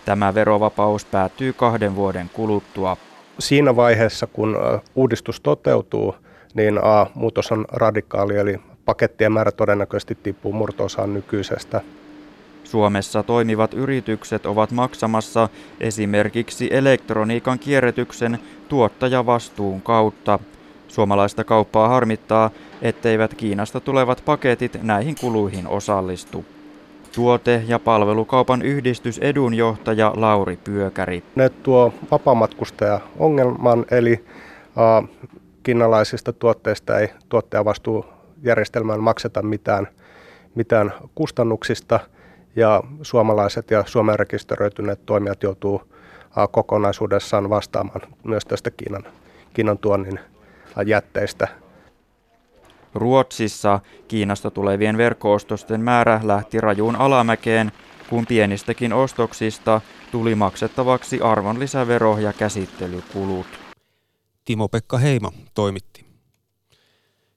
Tämä 0.05 0.33
verovapaus 0.33 1.05
päättyy 1.05 1.53
kahden 1.53 1.95
vuoden 1.95 2.29
kuluttua. 2.33 2.97
Siinä 3.39 3.75
vaiheessa, 3.75 4.27
kun 4.27 4.57
uudistus 4.95 5.41
toteutuu, 5.41 6.15
niin 6.53 6.79
A, 6.83 7.05
muutos 7.15 7.51
on 7.51 7.65
radikaali, 7.71 8.37
eli 8.37 8.59
pakettien 8.85 9.31
määrä 9.31 9.51
todennäköisesti 9.51 10.17
tippuu 10.23 10.53
murtoosaan 10.53 11.13
nykyisestä. 11.13 11.81
Suomessa 12.63 13.23
toimivat 13.23 13.73
yritykset 13.73 14.45
ovat 14.45 14.71
maksamassa 14.71 15.49
esimerkiksi 15.79 16.69
elektroniikan 16.71 17.59
kierrätyksen 17.59 18.39
tuottajavastuun 18.69 19.81
kautta. 19.81 20.39
Suomalaista 20.87 21.43
kauppaa 21.43 21.87
harmittaa, 21.87 22.49
etteivät 22.81 23.33
Kiinasta 23.33 23.79
tulevat 23.79 24.21
paketit 24.25 24.83
näihin 24.83 25.15
kuluihin 25.21 25.67
osallistu. 25.67 26.45
Tuote- 27.17 27.63
ja 27.67 27.79
palvelukaupan 27.79 28.61
yhdistys 28.61 29.19
edunjohtaja 29.19 30.13
Lauri 30.15 30.59
Pyökäri. 30.63 31.23
Ne 31.35 31.49
tuo 31.49 31.93
vapaamatkustaja 32.11 32.99
ongelman, 33.19 33.85
eli 33.91 34.25
äh, 34.77 35.09
kiinalaisista 35.63 36.33
tuotteista 36.33 36.99
ei 36.99 37.09
tuottajavastuujärjestelmään 37.29 39.03
makseta 39.03 39.41
mitään, 39.41 39.87
mitään 40.55 40.93
kustannuksista 41.15 41.99
ja 42.55 42.83
suomalaiset 43.01 43.71
ja 43.71 43.83
Suomen 43.87 44.19
rekisteröityneet 44.19 45.05
toimijat 45.05 45.43
joutuu 45.43 45.81
äh, 46.37 46.47
kokonaisuudessaan 46.51 47.49
vastaamaan 47.49 48.01
myös 48.23 48.45
tästä 48.45 48.71
Kiinan, 48.71 49.03
Kiinan 49.53 49.77
tuonnin 49.77 50.19
jätteistä. 50.85 51.47
Ruotsissa 52.93 53.79
Kiinasta 54.07 54.51
tulevien 54.51 54.97
verkkoostosten 54.97 55.81
määrä 55.81 56.21
lähti 56.23 56.61
rajuun 56.61 56.95
alamäkeen, 56.95 57.71
kun 58.09 58.25
pienistäkin 58.25 58.93
ostoksista 58.93 59.81
tuli 60.11 60.35
maksettavaksi 60.35 61.21
arvonlisävero 61.21 62.17
ja 62.17 62.33
käsittelykulut. 62.33 63.47
Timo-Pekka 64.45 64.97
Heima 64.97 65.31
toimitti. 65.53 66.05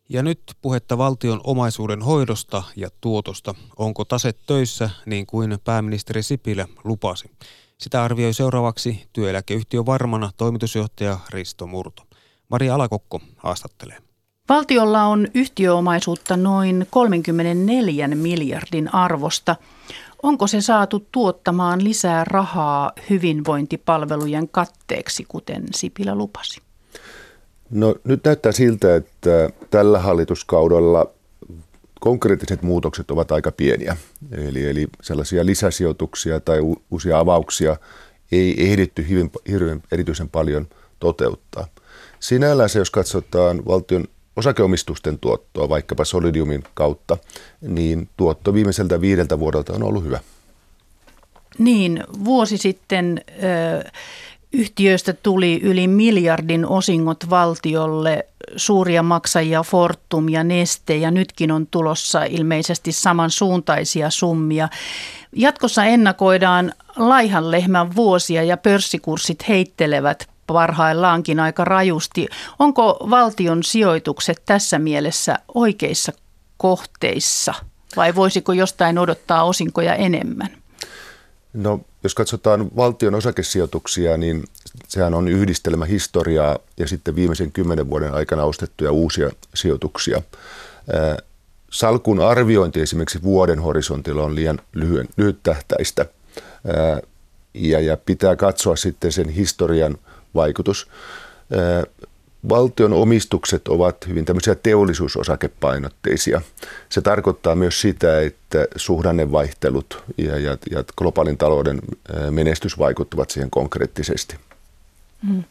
Ja 0.09 0.23
nyt 0.23 0.40
puhetta 0.62 0.99
valtion 0.99 1.40
omaisuuden 1.45 2.02
hoidosta 2.02 2.62
ja 2.76 2.88
tuotosta. 3.00 3.54
Onko 3.76 4.04
tase 4.04 4.33
töissä 4.47 4.90
niin 5.07 5.26
kuin 5.26 5.59
pääministeri 5.64 6.23
Sipilä 6.23 6.66
lupasi? 6.85 7.30
Sitä 7.78 8.04
arvioi 8.04 8.35
seuraavaksi 8.35 9.07
työeläkeyhtiö 9.12 9.87
Varmana 9.87 10.30
toimitusjohtaja 10.37 11.18
Risto 11.31 11.66
Murto. 11.66 12.03
Maria 12.48 12.75
Alakokko 12.75 13.20
haastattelee. 13.37 14.10
Valtiolla 14.51 15.05
on 15.05 15.29
yhtiöomaisuutta 15.35 16.37
noin 16.37 16.87
34 16.91 18.09
miljardin 18.09 18.95
arvosta. 18.95 19.57
Onko 20.23 20.47
se 20.47 20.61
saatu 20.61 21.07
tuottamaan 21.13 21.85
lisää 21.85 22.25
rahaa 22.25 22.93
hyvinvointipalvelujen 23.11 24.49
katteeksi, 24.49 25.25
kuten 25.29 25.65
Sipilä 25.75 26.15
lupasi? 26.15 26.61
No 27.71 27.95
nyt 28.05 28.25
näyttää 28.25 28.53
siltä, 28.53 28.97
että 28.97 29.51
tällä 29.71 29.99
hallituskaudella 29.99 31.07
konkreettiset 32.01 32.63
muutokset 32.63 33.11
ovat 33.11 33.33
aika 33.33 33.53
pieniä. 33.53 33.97
Eli, 34.33 34.71
eli 34.71 34.89
sellaisia 35.03 35.47
lisäsijoituksia 35.47 36.41
tai 36.41 36.61
u- 36.61 36.83
uusia 36.91 37.19
avauksia 37.19 37.77
ei 38.33 38.71
ehditty 38.71 39.09
hyvin, 39.09 39.31
hirveän 39.49 39.83
erityisen 39.93 40.29
paljon 40.29 40.67
toteuttaa. 40.99 41.67
Sinällänsä, 42.21 42.79
jos 42.79 42.91
katsotaan 42.91 43.65
valtion 43.67 44.05
osakeomistusten 44.40 45.18
tuottoa 45.18 45.68
vaikkapa 45.68 46.05
Solidiumin 46.05 46.64
kautta, 46.74 47.16
niin 47.61 48.09
tuotto 48.16 48.55
viimeiseltä 48.55 49.00
viideltä 49.00 49.38
vuodelta 49.38 49.72
on 49.72 49.83
ollut 49.83 50.05
hyvä. 50.05 50.20
Niin, 51.59 52.05
vuosi 52.24 52.59
sitten 52.59 53.20
ö, 53.31 53.90
yhtiöistä 54.53 55.12
tuli 55.12 55.61
yli 55.62 55.88
miljardin 55.88 56.66
osingot 56.66 57.31
valtiolle, 57.31 58.26
suuria 58.57 59.03
maksajia 59.03 59.62
Fortum 59.62 60.29
ja 60.29 60.44
Neste 60.44 60.96
ja 60.96 61.11
nytkin 61.11 61.53
on 61.53 61.66
tulossa 61.66 62.24
ilmeisesti 62.24 62.92
samansuuntaisia 62.92 64.11
summia. 64.11 64.68
Jatkossa 65.37 65.85
ennakoidaan 65.85 66.72
laihan 66.96 67.50
lehmän 67.50 67.96
vuosia 67.96 68.42
ja 68.42 68.57
pörssikurssit 68.57 69.48
heittelevät 69.48 70.30
parhaillaankin 70.53 71.41
aika 71.41 71.65
rajusti. 71.65 72.29
Onko 72.59 73.07
valtion 73.11 73.63
sijoitukset 73.63 74.43
tässä 74.47 74.79
mielessä 74.79 75.39
oikeissa 75.55 76.13
kohteissa 76.57 77.55
vai 77.97 78.15
voisiko 78.15 78.53
jostain 78.53 78.99
odottaa 78.99 79.45
osinkoja 79.45 79.95
enemmän? 79.95 80.49
No, 81.53 81.81
jos 82.03 82.15
katsotaan 82.15 82.71
valtion 82.77 83.15
osakesijoituksia, 83.15 84.17
niin 84.17 84.45
sehän 84.89 85.15
on 85.15 85.29
yhdistelmä 85.29 85.85
historiaa 85.85 86.59
ja 86.77 86.89
sitten 86.89 87.17
viimeisen 87.17 87.53
kymmenen 87.53 87.91
vuoden 87.91 88.15
aikana 88.15 88.45
ostettuja 88.45 88.93
uusia 88.93 89.31
sijoituksia. 89.55 90.23
Salkun 91.71 92.21
arviointi 92.21 92.81
esimerkiksi 92.81 93.23
vuoden 93.23 93.59
horisontilla 93.61 94.23
on 94.23 94.35
liian 94.35 94.61
lyhyen, 94.73 95.09
lyhyttähtäistä 95.17 96.07
ja, 97.55 97.81
ja 97.81 97.97
pitää 97.97 98.37
katsoa 98.37 98.77
sitten 98.77 99.13
sen 99.13 99.29
historian 99.29 99.99
vaikutus. 100.35 100.88
Valtion 102.49 102.93
omistukset 102.93 103.69
ovat 103.69 103.97
hyvin 104.09 104.25
tämmöisiä 104.25 104.55
teollisuusosakepainotteisia. 104.55 106.43
Se 106.88 107.01
tarkoittaa 107.01 107.55
myös 107.55 107.81
sitä, 107.81 108.21
että 108.21 108.66
suhdannevaihtelut 108.77 110.05
ja, 110.19 110.38
ja, 110.38 110.57
ja 110.71 110.85
globaalin 110.97 111.38
talouden 111.38 111.81
menestys 112.31 112.79
vaikuttavat 112.79 113.31
siihen 113.31 113.51
konkreettisesti. 113.51 114.37
Hmm. 115.27 115.45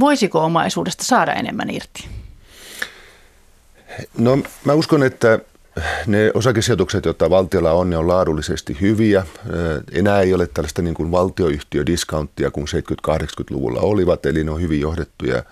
Voisiko 0.00 0.44
omaisuudesta 0.44 1.04
saada 1.04 1.32
enemmän 1.32 1.70
irti? 1.70 2.08
No 4.18 4.38
mä 4.64 4.72
uskon, 4.72 5.02
että 5.02 5.38
ne 6.06 6.30
osakesijoitukset, 6.34 7.04
joita 7.04 7.30
valtiolla 7.30 7.72
on, 7.72 7.90
ne 7.90 7.96
on 7.96 8.08
laadullisesti 8.08 8.76
hyviä. 8.80 9.26
Enää 9.92 10.20
ei 10.20 10.34
ole 10.34 10.46
tällaista 10.46 10.82
niin 10.82 10.94
kuin 10.94 11.10
valtioyhtiödiskonttia 11.10 12.50
kuin 12.50 12.66
70-80-luvulla 13.10 13.80
olivat, 13.80 14.26
eli 14.26 14.44
ne 14.44 14.50
on 14.50 14.60
hyvin 14.60 14.80
johdettuja 14.80 15.42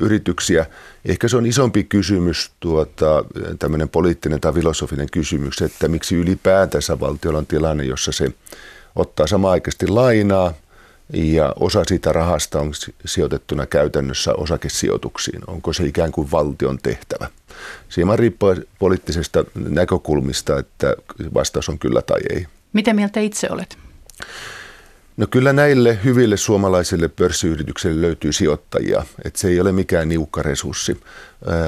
yrityksiä. 0.00 0.66
Ehkä 1.04 1.28
se 1.28 1.36
on 1.36 1.46
isompi 1.46 1.84
kysymys, 1.84 2.50
tuota, 2.60 3.24
tämmöinen 3.58 3.88
poliittinen 3.88 4.40
tai 4.40 4.52
filosofinen 4.52 5.08
kysymys, 5.12 5.62
että 5.62 5.88
miksi 5.88 6.14
ylipäätänsä 6.14 7.00
valtiolla 7.00 7.38
on 7.38 7.46
tilanne, 7.46 7.84
jossa 7.84 8.12
se 8.12 8.32
ottaa 8.96 9.26
samaaikaisesti 9.26 9.88
lainaa 9.88 10.54
ja 11.12 11.52
osa 11.60 11.84
siitä 11.84 12.12
rahasta 12.12 12.60
on 12.60 12.72
sijoitettuna 13.04 13.66
käytännössä 13.66 14.34
osakesijoituksiin. 14.34 15.40
Onko 15.46 15.72
se 15.72 15.84
ikään 15.84 16.12
kuin 16.12 16.30
valtion 16.30 16.78
tehtävä? 16.82 17.30
Siinä 17.88 18.16
riippuu 18.16 18.54
poliittisesta 18.78 19.44
näkökulmista, 19.54 20.58
että 20.58 20.96
vastaus 21.34 21.68
on 21.68 21.78
kyllä 21.78 22.02
tai 22.02 22.20
ei. 22.30 22.46
Mitä 22.72 22.94
mieltä 22.94 23.20
itse 23.20 23.48
olet? 23.50 23.78
No 25.16 25.26
kyllä 25.30 25.52
näille 25.52 25.98
hyville 26.04 26.36
suomalaisille 26.36 27.08
pörssiyrityksille 27.08 28.00
löytyy 28.00 28.32
sijoittajia, 28.32 29.04
että 29.24 29.40
se 29.40 29.48
ei 29.48 29.60
ole 29.60 29.72
mikään 29.72 30.08
niukka 30.08 30.42
resurssi. 30.42 31.00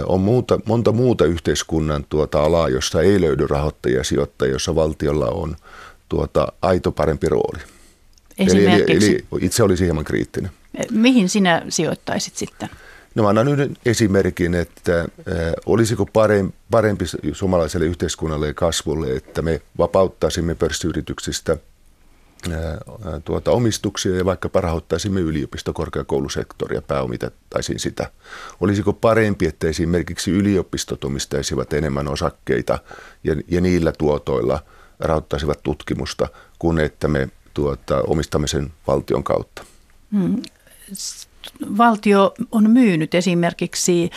On 0.07 0.21
muuta, 0.21 0.61
monta 0.67 0.93
muuta 0.93 1.25
yhteiskunnan 1.25 2.05
tuota 2.09 2.45
alaa, 2.45 2.69
jossa 2.69 3.03
ei 3.03 3.21
löydy 3.21 3.47
rahoittajia 3.47 4.05
sijoittajia, 4.05 4.53
jossa 4.53 4.75
valtiolla 4.75 5.27
on 5.27 5.57
tuota 6.09 6.53
aito 6.63 6.93
parempi 6.93 7.29
rooli. 7.29 7.74
Esimerkiksi? 8.39 9.11
Eli, 9.11 9.25
eli 9.33 9.45
itse 9.47 9.63
olisi 9.63 9.85
hieman 9.85 10.05
kriittinen. 10.05 10.51
Mihin 10.91 11.29
sinä 11.29 11.63
sijoittaisit 11.69 12.37
sitten? 12.37 12.69
No 13.15 13.23
mä 13.23 13.29
annan 13.29 13.49
yhden 13.49 13.77
esimerkin, 13.87 14.55
että 14.55 15.01
äh, 15.01 15.07
olisiko 15.67 16.07
parempi, 16.07 16.55
parempi 16.71 17.05
suomalaiselle 17.33 17.87
yhteiskunnalle 17.87 18.47
ja 18.47 18.55
kasvulle, 18.55 19.11
että 19.11 19.43
me 19.43 19.61
vapauttaisimme 19.79 20.55
pörssiyrityksistä– 20.55 21.57
tuota, 23.25 23.51
omistuksia 23.51 24.17
ja 24.17 24.25
vaikka 24.25 24.51
rahoittaisimme 24.55 25.21
yliopistokorkeakoulusektoria, 25.21 26.83
pääomitettaisiin 26.83 27.79
sitä. 27.79 28.11
Olisiko 28.61 28.93
parempi, 28.93 29.47
että 29.47 29.69
esimerkiksi 29.69 30.31
yliopistot 30.31 31.05
omistaisivat 31.05 31.73
enemmän 31.73 32.09
osakkeita 32.09 32.79
ja, 33.25 33.37
ja 33.49 33.61
niillä 33.61 33.93
tuotoilla 33.99 34.61
rahoittaisivat 35.01 35.63
tutkimusta, 35.63 36.29
kuin 36.59 36.79
että 36.79 37.09
me 37.09 37.29
tuota, 37.55 38.01
omistamme 38.07 38.49
sen 38.49 38.73
valtion 38.87 39.25
kautta? 39.25 39.65
Hmm 40.13 40.43
valtio 41.79 42.35
on 42.53 42.71
myynyt 42.71 43.15
esimerkiksi 43.15 44.11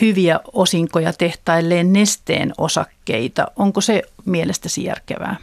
hyviä 0.00 0.40
osinkoja 0.52 1.12
tehtailleen 1.12 1.92
nesteen 1.92 2.52
osakkeita. 2.58 3.46
Onko 3.56 3.80
se 3.80 4.02
mielestäsi 4.24 4.84
järkevää? 4.84 5.36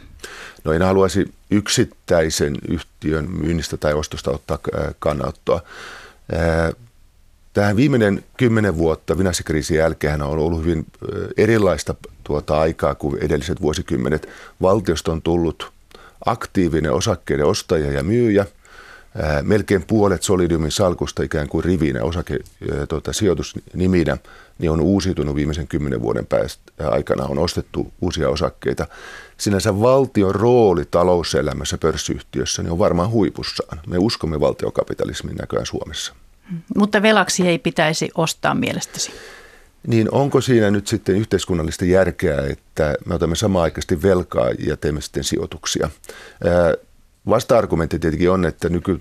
No 0.64 0.72
en 0.72 0.82
haluaisi 0.82 1.34
yksittäisen 1.50 2.56
yhtiön 2.68 3.30
myynnistä 3.30 3.76
tai 3.76 3.94
ostosta 3.94 4.30
ottaa 4.30 4.58
kannattoa. 4.98 5.62
Tähän 7.52 7.76
viimeinen 7.76 8.24
kymmenen 8.36 8.76
vuotta 8.76 9.16
finanssikriisin 9.16 9.76
jälkeen 9.76 10.22
on 10.22 10.38
ollut 10.38 10.60
hyvin 10.60 10.86
erilaista 11.36 11.94
tuota 12.24 12.60
aikaa 12.60 12.94
kuin 12.94 13.18
edelliset 13.22 13.60
vuosikymmenet. 13.60 14.28
Valtiosta 14.62 15.12
on 15.12 15.22
tullut 15.22 15.72
aktiivinen 16.26 16.92
osakkeiden 16.92 17.46
ostaja 17.46 17.92
ja 17.92 18.02
myyjä– 18.02 18.46
melkein 19.42 19.84
puolet 19.86 20.22
Solidiumin 20.22 20.70
salkusta 20.70 21.22
ikään 21.22 21.48
kuin 21.48 21.64
rivinä, 21.64 22.02
osake, 22.02 22.38
tuota, 22.88 23.12
sijoitusniminä, 23.12 24.16
niin 24.58 24.70
on 24.70 24.80
uusiutunut 24.80 25.34
viimeisen 25.34 25.68
kymmenen 25.68 26.02
vuoden 26.02 26.26
päästä 26.26 26.62
aikana, 26.90 27.24
on 27.24 27.38
ostettu 27.38 27.92
uusia 28.00 28.28
osakkeita. 28.28 28.86
Sinänsä 29.36 29.80
valtion 29.80 30.34
rooli 30.34 30.84
talouselämässä 30.90 31.78
pörssiyhtiössä 31.78 32.62
niin 32.62 32.72
on 32.72 32.78
varmaan 32.78 33.10
huipussaan. 33.10 33.80
Me 33.86 33.98
uskomme 33.98 34.40
valtiokapitalismin 34.40 35.36
näköään 35.36 35.66
Suomessa. 35.66 36.14
Mutta 36.76 37.02
velaksi 37.02 37.48
ei 37.48 37.58
pitäisi 37.58 38.10
ostaa 38.14 38.54
mielestäsi? 38.54 39.12
Niin 39.86 40.08
onko 40.10 40.40
siinä 40.40 40.70
nyt 40.70 40.86
sitten 40.86 41.16
yhteiskunnallista 41.16 41.84
järkeä, 41.84 42.46
että 42.50 42.94
me 43.06 43.14
otamme 43.14 43.36
samaan 43.36 43.62
aikaisesti 43.62 44.02
velkaa 44.02 44.50
ja 44.66 44.76
teemme 44.76 45.00
sitten 45.00 45.24
sijoituksia? 45.24 45.90
Vasta-argumentti 47.28 47.98
tietenkin 47.98 48.30
on, 48.30 48.44
että 48.44 48.68
nyky, 48.68 48.98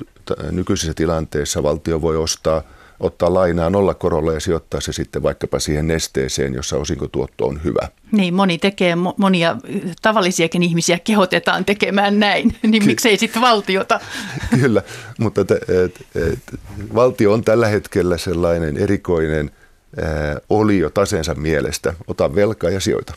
nykyisessä 0.52 0.94
tilanteessa 0.94 1.64
valtio 1.64 2.02
voi 2.02 2.18
ostaa, 2.18 2.64
ottaa 3.00 3.34
lainaa 3.34 3.70
nollakorolla 3.70 4.34
ja 4.34 4.40
sijoittaa 4.40 4.82
se 4.82 4.94
sitten 4.94 5.24
vaikkapa 5.24 5.60
siihen 5.60 5.88
nesteeseen, 5.88 6.54
jossa 6.54 6.78
osinkotuotto 6.78 7.46
on 7.46 7.64
hyvä. 7.64 7.88
Niin, 8.12 8.34
moni 8.34 8.58
tekee, 8.58 8.96
monia 9.18 9.56
tavallisiakin 10.02 10.64
ihmisiä 10.64 11.00
kehotetaan 11.00 11.66
tekemään 11.66 12.20
näin, 12.20 12.56
niin 12.72 12.86
miksei 12.86 13.18
sitten 13.18 13.42
valtiota? 13.42 14.00
Kyllä, 14.62 14.82
mutta 15.20 15.42
et, 15.42 15.52
et, 15.52 16.06
et, 16.16 16.60
valtio 16.96 17.34
on 17.34 17.44
tällä 17.44 17.68
hetkellä 17.68 18.18
sellainen 18.18 18.78
erikoinen 18.78 19.52
ää, 19.98 20.38
olio 20.50 20.90
taseensa 20.90 21.36
mielestä. 21.36 21.94
Ota 22.08 22.36
velkaa 22.36 22.70
ja 22.70 22.80
sijoita. 22.80 23.14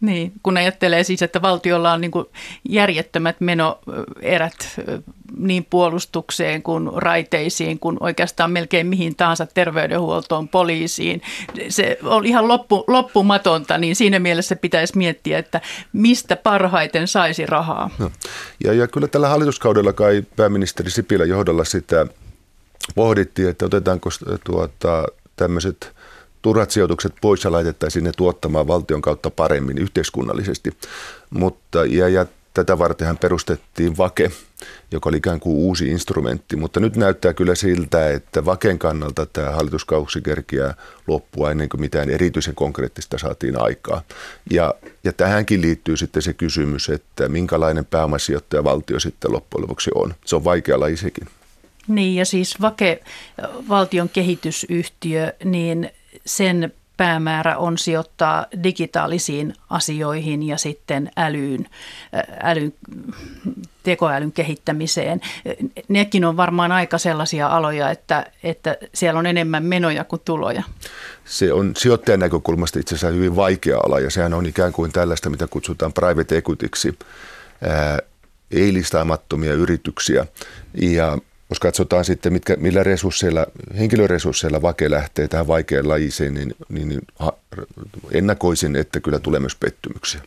Niin, 0.00 0.32
kun 0.42 0.56
ajattelee 0.56 1.04
siis, 1.04 1.22
että 1.22 1.42
valtiolla 1.42 1.92
on 1.92 2.00
niin 2.00 2.12
järjettömät 2.68 3.36
menoerät 3.40 4.80
niin 5.36 5.66
puolustukseen 5.70 6.62
kuin 6.62 6.90
raiteisiin 6.96 7.78
kuin 7.78 7.96
oikeastaan 8.00 8.50
melkein 8.50 8.86
mihin 8.86 9.16
tahansa 9.16 9.46
terveydenhuoltoon, 9.46 10.48
poliisiin. 10.48 11.22
Se 11.68 11.98
on 12.02 12.26
ihan 12.26 12.48
loppu, 12.48 12.84
loppumatonta, 12.86 13.78
niin 13.78 13.96
siinä 13.96 14.18
mielessä 14.18 14.56
pitäisi 14.56 14.98
miettiä, 14.98 15.38
että 15.38 15.60
mistä 15.92 16.36
parhaiten 16.36 17.08
saisi 17.08 17.46
rahaa. 17.46 17.90
No. 17.98 18.10
Ja, 18.64 18.72
ja 18.72 18.88
kyllä 18.88 19.08
tällä 19.08 19.28
hallituskaudella 19.28 19.92
kai 19.92 20.22
pääministeri 20.36 20.90
Sipilä 20.90 21.24
johdolla 21.24 21.64
sitä 21.64 22.06
pohdittiin, 22.94 23.48
että 23.48 23.66
otetaanko 23.66 24.10
tuota, 24.44 25.04
tämmöiset– 25.36 25.92
turhat 26.46 26.70
sijoitukset 26.70 27.14
pois 27.20 27.44
ja 27.44 27.52
laitettaisiin 27.52 28.04
ne 28.04 28.12
tuottamaan 28.16 28.66
valtion 28.66 29.02
kautta 29.02 29.30
paremmin 29.30 29.78
yhteiskunnallisesti. 29.78 30.70
Mutta, 31.30 31.84
ja, 31.84 32.08
ja 32.08 32.26
tätä 32.54 32.78
vartenhan 32.78 33.18
perustettiin 33.18 33.96
VAKE, 33.98 34.30
joka 34.92 35.08
oli 35.08 35.16
ikään 35.16 35.40
kuin 35.40 35.56
uusi 35.56 35.88
instrumentti, 35.88 36.56
mutta 36.56 36.80
nyt 36.80 36.96
näyttää 36.96 37.32
kyllä 37.32 37.54
siltä, 37.54 38.10
että 38.10 38.44
VAKen 38.44 38.78
kannalta 38.78 39.26
tämä 39.26 39.50
hallituskausi 39.50 40.20
kerkiää 40.22 40.74
loppua 41.06 41.50
ennen 41.50 41.68
kuin 41.68 41.80
mitään 41.80 42.10
erityisen 42.10 42.54
konkreettista 42.54 43.18
saatiin 43.18 43.62
aikaa. 43.62 44.02
Ja, 44.50 44.74
ja 45.04 45.12
tähänkin 45.12 45.62
liittyy 45.62 45.96
sitten 45.96 46.22
se 46.22 46.32
kysymys, 46.32 46.88
että 46.88 47.28
minkälainen 47.28 47.84
pääomasijoittaja 47.84 48.64
valtio 48.64 49.00
sitten 49.00 49.32
loppujen 49.32 49.62
lopuksi 49.62 49.90
on. 49.94 50.14
Se 50.24 50.36
on 50.36 50.44
vaikea 50.44 50.80
laji 50.80 50.96
sekin. 50.96 51.28
Niin 51.88 52.14
ja 52.14 52.24
siis 52.24 52.60
VAKE, 52.60 53.02
valtion 53.68 54.08
kehitysyhtiö, 54.08 55.32
niin 55.44 55.90
sen 56.26 56.72
päämäärä 56.96 57.56
on 57.56 57.78
sijoittaa 57.78 58.46
digitaalisiin 58.62 59.54
asioihin 59.70 60.42
ja 60.42 60.58
sitten 60.58 61.10
älyyn, 61.16 61.66
älyn, 62.42 62.74
tekoälyn 63.82 64.32
kehittämiseen. 64.32 65.20
Nekin 65.88 66.24
on 66.24 66.36
varmaan 66.36 66.72
aika 66.72 66.98
sellaisia 66.98 67.48
aloja, 67.48 67.90
että, 67.90 68.26
että 68.42 68.76
siellä 68.94 69.18
on 69.18 69.26
enemmän 69.26 69.64
menoja 69.64 70.04
kuin 70.04 70.22
tuloja. 70.24 70.62
Se 71.24 71.52
on 71.52 71.72
sijoittajan 71.76 72.20
näkökulmasta 72.20 72.78
itse 72.78 72.94
asiassa 72.94 73.14
hyvin 73.16 73.36
vaikea 73.36 73.78
ala 73.86 74.00
ja 74.00 74.10
sehän 74.10 74.34
on 74.34 74.46
ikään 74.46 74.72
kuin 74.72 74.92
tällaista, 74.92 75.30
mitä 75.30 75.46
kutsutaan 75.46 75.92
private 75.92 76.36
equityksi, 76.36 76.98
ei-listaamattomia 78.50 79.54
yrityksiä. 79.54 80.26
Ja 80.74 81.18
jos 81.50 81.60
katsotaan 81.60 82.04
sitten, 82.04 82.32
mitkä, 82.32 82.56
millä 82.56 82.82
resursseilla, 82.82 83.46
henkilöresursseilla 83.78 84.62
vake 84.62 84.90
lähtee 84.90 85.28
tähän 85.28 85.46
vaikeaan 85.46 85.88
lajiseen, 85.88 86.34
niin, 86.34 86.54
niin, 86.68 86.88
niin 86.88 87.00
ennakoisin, 88.12 88.76
että 88.76 89.00
kyllä 89.00 89.18
tulee 89.18 89.40
myös 89.40 89.56
pettymyksiä. 89.56 90.20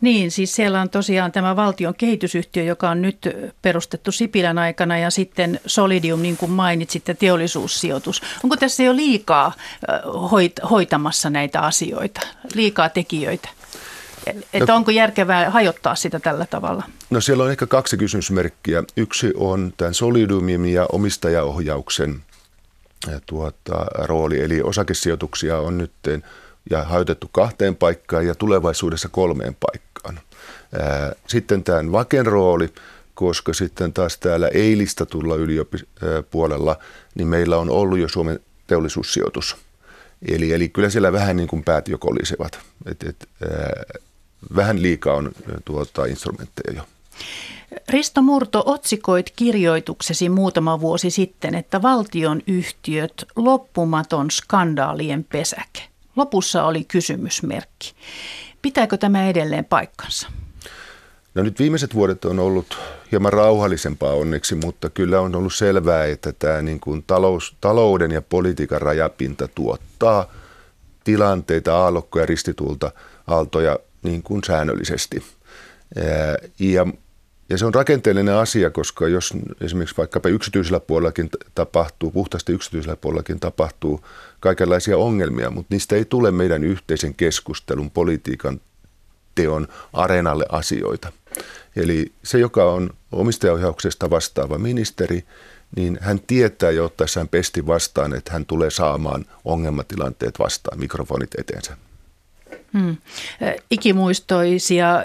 Niin, 0.00 0.30
siis 0.30 0.54
siellä 0.54 0.80
on 0.80 0.90
tosiaan 0.90 1.32
tämä 1.32 1.56
valtion 1.56 1.94
kehitysyhtiö, 1.94 2.62
joka 2.62 2.90
on 2.90 3.02
nyt 3.02 3.18
perustettu 3.62 4.12
Sipilän 4.12 4.58
aikana 4.58 4.98
ja 4.98 5.10
sitten 5.10 5.60
Solidium, 5.66 6.22
niin 6.22 6.36
kuin 6.36 6.50
mainitsit, 6.50 7.04
teollisuussijoitus. 7.18 8.22
Onko 8.44 8.56
tässä 8.56 8.82
jo 8.82 8.96
liikaa 8.96 9.52
hoit, 10.30 10.52
hoitamassa 10.70 11.30
näitä 11.30 11.60
asioita, 11.60 12.20
liikaa 12.54 12.88
tekijöitä? 12.88 13.48
Että 14.26 14.72
no, 14.72 14.76
onko 14.76 14.90
järkevää 14.90 15.50
hajottaa 15.50 15.94
sitä 15.94 16.20
tällä 16.20 16.46
tavalla? 16.46 16.84
No 17.10 17.20
siellä 17.20 17.44
on 17.44 17.50
ehkä 17.50 17.66
kaksi 17.66 17.96
kysymysmerkkiä. 17.96 18.82
Yksi 18.96 19.32
on 19.36 19.72
tämän 19.76 19.94
Solidumin 19.94 20.66
ja 20.66 20.86
omistajaohjauksen 20.92 22.22
tuota, 23.26 23.86
rooli, 23.98 24.40
eli 24.40 24.62
osakesijoituksia 24.62 25.58
on 25.58 25.78
nyt 25.78 25.92
ja 26.70 26.84
hajotettu 26.84 27.28
kahteen 27.32 27.76
paikkaan 27.76 28.26
ja 28.26 28.34
tulevaisuudessa 28.34 29.08
kolmeen 29.08 29.56
paikkaan. 29.60 30.20
Sitten 31.26 31.64
tämän 31.64 31.92
Vaken 31.92 32.26
rooli, 32.26 32.68
koska 33.14 33.52
sitten 33.52 33.92
taas 33.92 34.18
täällä 34.18 34.48
eilistä 34.48 35.06
tulla 35.06 35.36
yliopipuolella, 35.36 36.76
niin 37.14 37.28
meillä 37.28 37.56
on 37.56 37.70
ollut 37.70 37.98
jo 37.98 38.08
Suomen 38.08 38.40
teollisuussijoitus. 38.66 39.56
Eli, 40.28 40.52
eli 40.52 40.68
kyllä 40.68 40.90
siellä 40.90 41.12
vähän 41.12 41.36
niin 41.36 41.48
kuin 41.48 41.64
päät 41.64 41.88
jo 41.88 41.98
kolisevat. 41.98 42.58
Et, 42.86 43.02
et, 43.02 43.28
vähän 44.56 44.82
liikaa 44.82 45.14
on 45.14 45.32
tuota, 45.64 46.04
instrumentteja 46.04 46.76
jo. 46.76 46.82
Risto 47.88 48.22
Murto, 48.22 48.62
otsikoit 48.66 49.30
kirjoituksesi 49.36 50.28
muutama 50.28 50.80
vuosi 50.80 51.10
sitten, 51.10 51.54
että 51.54 51.82
valtion 51.82 52.42
yhtiöt 52.46 53.24
loppumaton 53.36 54.30
skandaalien 54.30 55.24
pesäke. 55.24 55.82
Lopussa 56.16 56.64
oli 56.64 56.84
kysymysmerkki. 56.84 57.94
Pitääkö 58.62 58.96
tämä 58.96 59.28
edelleen 59.28 59.64
paikkansa? 59.64 60.28
No 61.34 61.42
nyt 61.42 61.58
viimeiset 61.58 61.94
vuodet 61.94 62.24
on 62.24 62.38
ollut 62.38 62.78
hieman 63.12 63.32
rauhallisempaa 63.32 64.12
onneksi, 64.12 64.54
mutta 64.54 64.90
kyllä 64.90 65.20
on 65.20 65.34
ollut 65.34 65.54
selvää, 65.54 66.04
että 66.04 66.32
tämä 66.32 66.62
niin 66.62 66.80
kuin 66.80 67.04
talous, 67.06 67.56
talouden 67.60 68.10
ja 68.10 68.22
politiikan 68.22 68.82
rajapinta 68.82 69.48
tuottaa 69.48 70.32
tilanteita, 71.04 71.76
aallokkoja, 71.76 72.26
ristitulta, 72.26 72.92
aaltoja 73.26 73.78
niin 74.04 74.22
kuin 74.22 74.44
säännöllisesti. 74.46 75.22
Ja, 76.58 76.86
ja 77.48 77.58
se 77.58 77.66
on 77.66 77.74
rakenteellinen 77.74 78.34
asia, 78.34 78.70
koska 78.70 79.08
jos 79.08 79.34
esimerkiksi 79.60 79.96
vaikkapa 79.96 80.28
yksityisellä 80.28 80.80
puolellakin 80.80 81.30
tapahtuu, 81.54 82.10
puhtaasti 82.10 82.52
yksityisellä 82.52 82.96
puolellakin 82.96 83.40
tapahtuu 83.40 84.04
kaikenlaisia 84.40 84.98
ongelmia, 84.98 85.50
mutta 85.50 85.74
niistä 85.74 85.96
ei 85.96 86.04
tule 86.04 86.30
meidän 86.30 86.64
yhteisen 86.64 87.14
keskustelun, 87.14 87.90
politiikan 87.90 88.60
teon 89.34 89.68
areenalle 89.92 90.46
asioita. 90.48 91.12
Eli 91.76 92.12
se, 92.22 92.38
joka 92.38 92.64
on 92.64 92.90
omistajaohjauksesta 93.12 94.10
vastaava 94.10 94.58
ministeri, 94.58 95.24
niin 95.76 95.98
hän 96.00 96.20
tietää 96.20 96.70
jo 96.70 96.84
ottaessaan 96.84 97.28
pesti 97.28 97.66
vastaan, 97.66 98.14
että 98.14 98.32
hän 98.32 98.46
tulee 98.46 98.70
saamaan 98.70 99.24
ongelmatilanteet 99.44 100.38
vastaan, 100.38 100.78
mikrofonit 100.78 101.30
eteensä. 101.38 101.76
Hmm. 102.72 102.96
Ikimuistoisia 103.70 105.04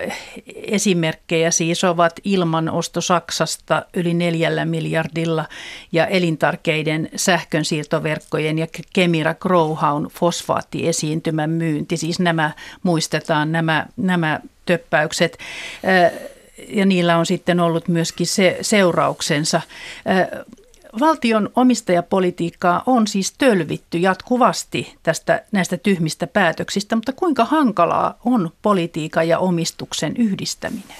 esimerkkejä 0.55 1.51
siis 1.51 1.83
ovat 1.83 2.13
ilmanosto 2.23 3.01
Saksasta 3.01 3.85
yli 3.93 4.13
neljällä 4.13 4.65
miljardilla 4.65 5.45
ja 5.91 6.07
elintarkeiden 6.07 7.09
sähkönsiirtoverkkojen 7.15 8.59
ja 8.59 8.67
Kemira 8.93 9.33
Growhown 9.33 10.07
fosfaattiesiintymän 10.11 11.49
myynti. 11.49 11.97
Siis 11.97 12.19
nämä 12.19 12.51
muistetaan, 12.83 13.51
nämä, 13.51 13.85
nämä 13.97 14.39
töppäykset 14.65 15.37
ja 16.67 16.85
niillä 16.85 17.17
on 17.17 17.25
sitten 17.25 17.59
ollut 17.59 17.87
myöskin 17.87 18.27
se 18.27 18.57
seurauksensa. 18.61 19.61
Valtion 20.99 21.49
omistajapolitiikkaa 21.55 22.83
on 22.85 23.07
siis 23.07 23.33
tölvitty 23.37 23.97
jatkuvasti 23.97 24.95
tästä, 25.03 25.43
näistä 25.51 25.77
tyhmistä 25.77 26.27
päätöksistä, 26.27 26.95
mutta 26.95 27.13
kuinka 27.13 27.45
hankalaa 27.45 28.19
on 28.25 28.51
politiikan 28.61 29.27
ja 29.27 29.39
omistuksen 29.39 30.17
yhdistäminen? 30.17 30.97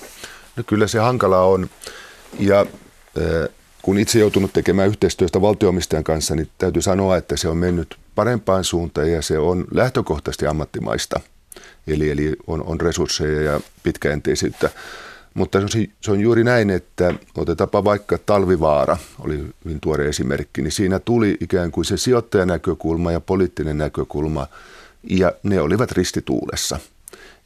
No 0.55 0.63
kyllä 0.67 0.87
se 0.87 0.99
hankalaa 0.99 1.45
on. 1.45 1.69
Ja 2.39 2.65
kun 3.81 3.97
itse 3.97 4.19
joutunut 4.19 4.53
tekemään 4.53 4.87
yhteistyöstä 4.87 5.41
valtioomistajan 5.41 6.03
kanssa, 6.03 6.35
niin 6.35 6.49
täytyy 6.57 6.81
sanoa, 6.81 7.17
että 7.17 7.37
se 7.37 7.47
on 7.47 7.57
mennyt 7.57 7.97
parempaan 8.15 8.63
suuntaan 8.63 9.11
ja 9.11 9.21
se 9.21 9.39
on 9.39 9.65
lähtökohtaisesti 9.71 10.47
ammattimaista. 10.47 11.19
Eli, 11.87 12.09
eli 12.09 12.35
on, 12.47 12.63
on 12.63 12.81
resursseja 12.81 13.41
ja 13.41 13.61
pitkäjänteisyyttä. 13.83 14.69
Mutta 15.33 15.59
se 16.01 16.11
on 16.11 16.19
juuri 16.19 16.43
näin, 16.43 16.69
että 16.69 17.13
otetaanpa 17.37 17.83
vaikka 17.83 18.17
Talvivaara, 18.17 18.97
oli 19.19 19.37
hyvin 19.65 19.79
tuore 19.81 20.09
esimerkki, 20.09 20.61
niin 20.61 20.71
siinä 20.71 20.99
tuli 20.99 21.37
ikään 21.39 21.71
kuin 21.71 21.85
se 21.85 21.97
sijoittajanäkökulma 21.97 23.11
ja 23.11 23.19
poliittinen 23.19 23.77
näkökulma, 23.77 24.47
ja 25.09 25.33
ne 25.43 25.61
olivat 25.61 25.91
ristituulessa. 25.91 26.79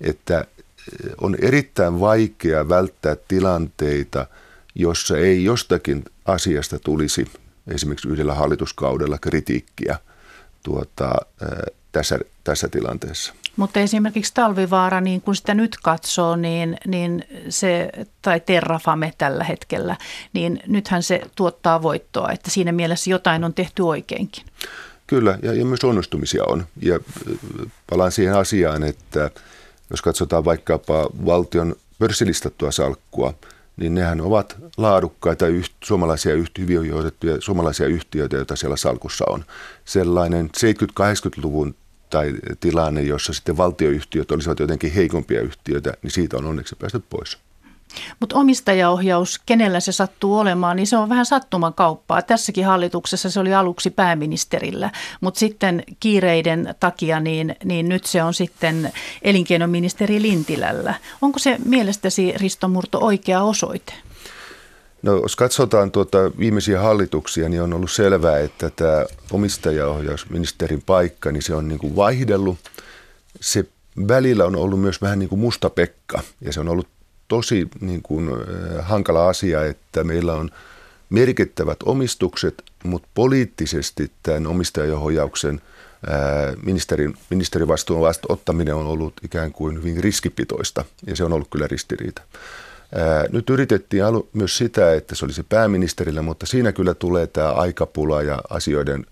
Että 0.01 0.39
eh, 0.39 1.11
on 1.21 1.35
erittäin 1.41 1.99
vaikea 1.99 2.69
välttää 2.69 3.15
tilanteita, 3.27 4.27
jossa 4.75 5.17
ei 5.17 5.43
jostakin 5.43 6.05
asiasta 6.25 6.79
tulisi 6.79 7.25
esimerkiksi 7.67 8.09
yhdellä 8.09 8.33
hallituskaudella 8.33 9.17
kritiikkiä 9.17 9.97
tuota, 10.63 11.15
eh, 11.41 11.75
tässä, 11.93 12.19
tässä 12.43 12.69
tilanteessa. 12.69 13.33
Mutta 13.55 13.79
esimerkiksi 13.79 14.33
Talvivaara, 14.33 15.01
niin 15.01 15.21
kun 15.21 15.35
sitä 15.35 15.53
nyt 15.53 15.77
katsoo, 15.83 16.35
niin, 16.35 16.77
niin 16.87 17.25
se, 17.49 17.89
tai 18.21 18.39
Terrafame 18.39 19.13
tällä 19.17 19.43
hetkellä, 19.43 19.97
niin 20.33 20.59
nythän 20.67 21.03
se 21.03 21.21
tuottaa 21.35 21.81
voittoa, 21.81 22.31
että 22.31 22.51
siinä 22.51 22.71
mielessä 22.71 23.09
jotain 23.09 23.43
on 23.43 23.53
tehty 23.53 23.81
oikeinkin. 23.81 24.45
Kyllä, 25.07 25.39
ja, 25.41 25.53
ja 25.53 25.65
myös 25.65 25.83
onnistumisia 25.83 26.43
on. 26.47 26.65
Ja 26.81 26.99
palaan 27.89 28.11
siihen 28.11 28.35
asiaan, 28.35 28.83
että 28.83 29.31
jos 29.89 30.01
katsotaan 30.01 30.45
vaikkapa 30.45 31.09
valtion 31.25 31.75
pörssilistattua 31.99 32.71
salkkua, 32.71 33.33
niin 33.77 33.95
nehän 33.95 34.21
ovat 34.21 34.55
laadukkaita 34.77 35.47
yht, 35.47 35.73
suomalaisia 35.83 36.33
yht, 36.33 36.59
hyvin 36.59 36.85
johdettuja 36.85 37.41
suomalaisia 37.41 37.87
yhtiöitä, 37.87 38.35
joita 38.35 38.55
siellä 38.55 38.77
salkussa 38.77 39.25
on. 39.27 39.45
Sellainen 39.85 40.49
70-80-luvun 40.57 41.75
tai 42.09 42.33
tilanne, 42.59 43.01
jossa 43.01 43.33
sitten 43.33 43.57
valtioyhtiöt 43.57 44.31
olisivat 44.31 44.59
jotenkin 44.59 44.93
heikompia 44.93 45.41
yhtiöitä, 45.41 45.93
niin 46.01 46.11
siitä 46.11 46.37
on 46.37 46.45
onneksi 46.45 46.75
päästy 46.75 47.03
pois. 47.09 47.37
Mutta 48.19 48.35
omistajaohjaus, 48.35 49.41
kenellä 49.45 49.79
se 49.79 49.91
sattuu 49.91 50.37
olemaan, 50.37 50.75
niin 50.75 50.87
se 50.87 50.97
on 50.97 51.09
vähän 51.09 51.25
sattumakauppaa. 51.25 52.21
Tässäkin 52.21 52.65
hallituksessa 52.65 53.29
se 53.29 53.39
oli 53.39 53.53
aluksi 53.53 53.89
pääministerillä, 53.89 54.91
mutta 55.21 55.39
sitten 55.39 55.83
kiireiden 55.99 56.75
takia 56.79 57.19
niin, 57.19 57.55
niin 57.63 57.89
nyt 57.89 58.05
se 58.05 58.23
on 58.23 58.33
sitten 58.33 58.91
elinkeinoministeri 59.21 60.21
Lintilällä. 60.21 60.93
Onko 61.21 61.39
se 61.39 61.57
mielestäsi 61.65 62.33
Risto 62.35 62.67
Murto 62.67 62.99
oikea 62.99 63.43
osoite? 63.43 63.93
No 65.03 65.15
jos 65.21 65.35
katsotaan 65.35 65.91
tuota 65.91 66.17
viimeisiä 66.39 66.81
hallituksia, 66.81 67.49
niin 67.49 67.61
on 67.61 67.73
ollut 67.73 67.91
selvää, 67.91 68.39
että 68.39 68.69
tämä 68.69 69.05
omistajaohjausministerin 69.31 70.81
paikka, 70.85 71.31
niin 71.31 71.43
se 71.43 71.55
on 71.55 71.67
niin 71.67 71.79
kuin 71.79 71.95
vaihdellut. 71.95 72.57
Se 73.41 73.65
välillä 74.07 74.45
on 74.45 74.55
ollut 74.55 74.81
myös 74.81 75.01
vähän 75.01 75.19
niin 75.19 75.29
kuin 75.29 75.39
musta 75.39 75.69
pekka 75.69 76.21
ja 76.41 76.53
se 76.53 76.59
on 76.59 76.69
ollut 76.69 76.87
tosi 77.27 77.67
niin 77.81 78.01
kuin, 78.01 78.29
hankala 78.81 79.29
asia, 79.29 79.65
että 79.65 80.03
meillä 80.03 80.33
on 80.33 80.49
merkittävät 81.09 81.77
omistukset, 81.85 82.63
mutta 82.83 83.07
poliittisesti 83.13 84.11
tämän 84.23 84.47
omistajaohjauksen 84.47 85.61
ministerin, 86.65 87.13
ministerivastuun 87.29 88.01
vasta 88.01 88.27
ottaminen 88.29 88.75
on 88.75 88.87
ollut 88.87 89.13
ikään 89.23 89.51
kuin 89.51 89.75
hyvin 89.75 90.03
riskipitoista 90.03 90.85
ja 91.07 91.15
se 91.15 91.23
on 91.23 91.33
ollut 91.33 91.47
kyllä 91.51 91.67
ristiriita. 91.67 92.21
Nyt 93.31 93.49
yritettiin 93.49 94.03
myös 94.33 94.57
sitä, 94.57 94.93
että 94.93 95.15
se 95.15 95.25
olisi 95.25 95.43
pääministerillä, 95.43 96.21
mutta 96.21 96.45
siinä 96.45 96.71
kyllä 96.71 96.93
tulee 96.93 97.27
tämä 97.27 97.51
aikapula 97.51 98.21
ja 98.21 98.41
asioiden 98.49 99.05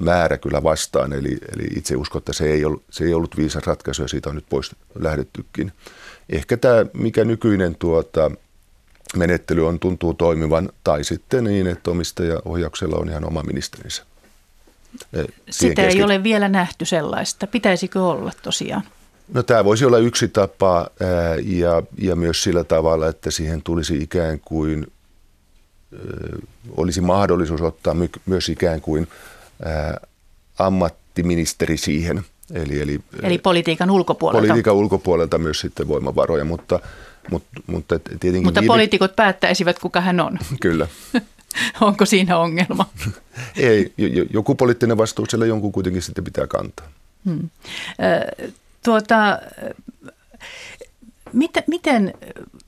määrä 0.00 0.38
kyllä 0.38 0.62
vastaan. 0.62 1.12
Eli, 1.12 1.38
eli 1.56 1.64
itse 1.76 1.96
uskon, 1.96 2.18
että 2.18 2.32
se 2.32 2.52
ei, 2.52 2.64
ollut, 2.64 2.82
se 2.90 3.04
ei 3.04 3.14
ollut 3.14 3.36
viisas 3.36 3.66
ratkaisu 3.66 4.02
ja 4.02 4.08
siitä 4.08 4.28
on 4.28 4.34
nyt 4.34 4.46
pois 4.48 4.76
lähdettykin. 4.98 5.72
Ehkä 6.30 6.56
tämä, 6.56 6.86
mikä 6.92 7.24
nykyinen 7.24 7.74
tuota, 7.74 8.30
menettely 9.16 9.66
on, 9.66 9.78
tuntuu 9.80 10.14
toimivan, 10.14 10.68
tai 10.84 11.04
sitten 11.04 11.44
niin, 11.44 11.66
että 11.66 11.90
omistajaohjauksella 11.90 12.96
on 12.96 13.08
ihan 13.08 13.24
oma 13.24 13.42
ministerinsä. 13.42 14.02
Sitä 15.50 15.82
ei 15.82 16.02
ole 16.02 16.22
vielä 16.22 16.48
nähty 16.48 16.84
sellaista. 16.84 17.46
Pitäisikö 17.46 18.02
olla 18.02 18.32
tosiaan? 18.42 18.82
No 19.34 19.42
tämä 19.42 19.64
voisi 19.64 19.84
olla 19.84 19.98
yksi 19.98 20.28
tapa 20.28 20.76
ää, 21.00 21.36
ja, 21.44 21.82
ja 21.98 22.16
myös 22.16 22.42
sillä 22.42 22.64
tavalla, 22.64 23.08
että 23.08 23.30
siihen 23.30 23.62
tulisi 23.62 23.98
ikään 23.98 24.40
kuin, 24.40 24.86
ää, 25.94 26.00
olisi 26.76 27.00
mahdollisuus 27.00 27.60
ottaa 27.60 27.94
my, 27.94 28.08
myös 28.26 28.48
ikään 28.48 28.80
kuin 28.80 29.08
ää, 29.64 30.00
ammattiministeri 30.58 31.76
siihen. 31.76 32.24
Eli, 32.54 32.80
eli, 32.80 33.00
eli 33.22 33.38
politiikan 33.38 33.90
ulkopuolelta. 33.90 34.40
Politiikan 34.40 34.74
ulkopuolelta 34.74 35.38
myös 35.38 35.60
sitten 35.60 35.88
voimavaroja, 35.88 36.44
mutta, 36.44 36.80
mutta, 37.30 37.48
mutta 37.66 37.98
tietenkin... 37.98 38.44
Mutta 38.44 38.60
viime... 38.60 38.72
poliitikot 38.72 39.16
päättäisivät, 39.16 39.78
kuka 39.78 40.00
hän 40.00 40.20
on. 40.20 40.38
Kyllä. 40.60 40.86
Onko 41.80 42.06
siinä 42.06 42.38
ongelma? 42.38 42.86
Ei, 43.56 43.92
joku 44.30 44.54
poliittinen 44.54 44.96
vastuu 44.96 45.26
siellä 45.28 45.46
jonkun 45.46 45.72
kuitenkin 45.72 46.02
sitten 46.02 46.24
pitää 46.24 46.46
kantaa. 46.46 46.88
Hmm. 47.24 47.50
Tuota, 48.86 49.38
miten, 51.32 51.62
miten, 51.66 52.14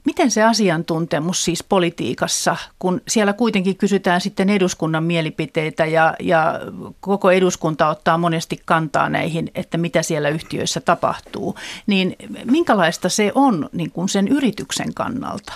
miten 0.05 0.31
se 0.31 0.43
asiantuntemus 0.43 1.45
siis 1.45 1.63
politiikassa, 1.63 2.57
kun 2.79 3.01
siellä 3.09 3.33
kuitenkin 3.33 3.77
kysytään 3.77 4.21
sitten 4.21 4.51
eduskunnan 4.51 5.05
mielipiteitä 5.05 5.87
ja, 5.87 6.15
ja 6.21 6.61
koko 7.01 7.31
eduskunta 7.31 7.89
ottaa 7.89 8.19
monesti 8.19 8.63
kantaa 8.65 9.09
näihin, 9.09 9.51
että 9.55 9.79
mitä 9.79 10.03
siellä 10.03 10.29
yhtiöissä 10.29 10.81
tapahtuu, 10.81 11.57
niin 11.87 12.17
minkälaista 12.45 13.09
se 13.09 13.33
on 13.35 13.69
niin 13.73 13.91
kuin 13.91 14.09
sen 14.09 14.29
yrityksen 14.29 14.95
kannalta? 14.95 15.53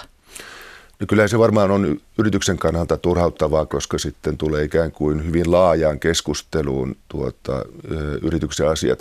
No 1.01 1.07
kyllä 1.07 1.29
se 1.29 1.39
varmaan 1.39 1.71
on 1.71 2.01
yrityksen 2.19 2.59
kannalta 2.59 2.97
turhauttavaa, 2.97 3.67
koska 3.67 3.99
sitten 3.99 4.39
tulee 4.39 4.65
ikään 4.65 4.93
kuin 4.93 5.25
hyvin 5.25 5.53
laajaan 5.53 6.01
keskusteluun 6.01 6.97
tuota, 7.09 7.65
yrityksen 8.23 8.69
asiat. 8.69 8.99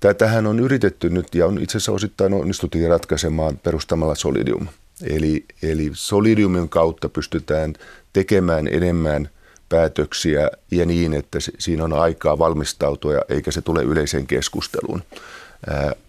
Tätähän 0.00 0.46
on 0.46 0.60
yritetty 0.60 1.10
nyt 1.10 1.34
ja 1.34 1.46
on 1.46 1.62
itse 1.62 1.78
asiassa 1.78 1.92
osittain 1.92 2.34
onnistuttiin 2.34 2.88
ratkaisemaan 2.88 3.58
perustamalla 3.58 4.14
Solidium. 4.14 4.66
Eli, 5.02 5.44
eli 5.62 5.90
Solidiumin 5.92 6.68
kautta 6.68 7.08
pystytään 7.08 7.74
tekemään 8.12 8.68
enemmän 8.68 9.28
päätöksiä 9.68 10.50
ja 10.70 10.86
niin, 10.86 11.14
että 11.14 11.38
siinä 11.58 11.84
on 11.84 11.92
aikaa 11.92 12.38
valmistautua 12.38 13.12
eikä 13.28 13.50
se 13.50 13.62
tule 13.62 13.82
yleiseen 13.82 14.26
keskusteluun. 14.26 15.02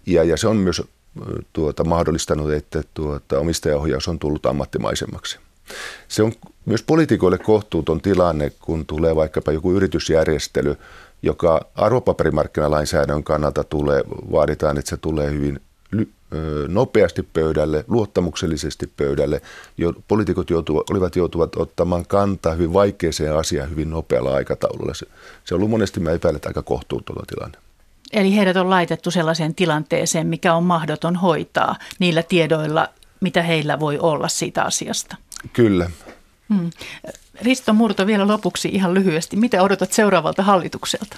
Ja, 0.06 0.24
ja 0.24 0.36
se 0.36 0.48
on 0.48 0.56
myös 0.56 0.82
tuota, 1.52 1.84
mahdollistanut, 1.84 2.52
että 2.52 2.82
tuota, 2.94 3.38
omistajaohjaus 3.38 4.08
on 4.08 4.18
tullut 4.18 4.46
ammattimaisemmaksi. 4.46 5.38
Se 6.08 6.22
on 6.22 6.32
myös 6.64 6.82
poliitikoille 6.82 7.38
kohtuuton 7.38 8.00
tilanne, 8.00 8.52
kun 8.60 8.86
tulee 8.86 9.16
vaikkapa 9.16 9.52
joku 9.52 9.72
yritysjärjestely, 9.72 10.76
joka 11.22 11.66
arvopaperimarkkinalainsäädännön 11.74 13.24
kannalta 13.24 13.64
tulee, 13.64 14.04
vaaditaan, 14.32 14.78
että 14.78 14.88
se 14.88 14.96
tulee 14.96 15.30
hyvin 15.30 15.60
nopeasti 16.68 17.22
pöydälle, 17.22 17.84
luottamuksellisesti 17.88 18.92
pöydälle. 18.96 19.42
Jo, 19.78 19.92
poliitikot 20.08 20.50
joutuvat, 20.50 20.90
olivat 20.90 21.16
joutuvat 21.16 21.56
ottamaan 21.56 22.06
kantaa 22.06 22.52
hyvin 22.52 22.72
vaikeaseen 22.72 23.36
asiaan 23.36 23.70
hyvin 23.70 23.90
nopealla 23.90 24.34
aikataululla. 24.34 24.94
Se, 24.94 25.06
se 25.44 25.54
on 25.54 25.58
ollut 25.58 25.70
monesti, 25.70 26.00
mä 26.00 26.10
epäilen, 26.10 26.40
aika 26.46 26.62
kohtuuton 26.62 27.16
tilanne. 27.26 27.58
Eli 28.12 28.36
heidät 28.36 28.56
on 28.56 28.70
laitettu 28.70 29.10
sellaiseen 29.10 29.54
tilanteeseen, 29.54 30.26
mikä 30.26 30.54
on 30.54 30.64
mahdoton 30.64 31.16
hoitaa 31.16 31.76
niillä 31.98 32.22
tiedoilla, 32.22 32.88
mitä 33.20 33.42
heillä 33.42 33.80
voi 33.80 33.98
olla 33.98 34.28
siitä 34.28 34.62
asiasta. 34.62 35.16
Kyllä. 35.52 35.90
Hmm. 36.54 36.70
Risto 37.42 37.72
Murto 37.72 38.06
vielä 38.06 38.26
lopuksi 38.26 38.68
ihan 38.68 38.94
lyhyesti. 38.94 39.36
Mitä 39.36 39.62
odotat 39.62 39.92
seuraavalta 39.92 40.42
hallitukselta? 40.42 41.16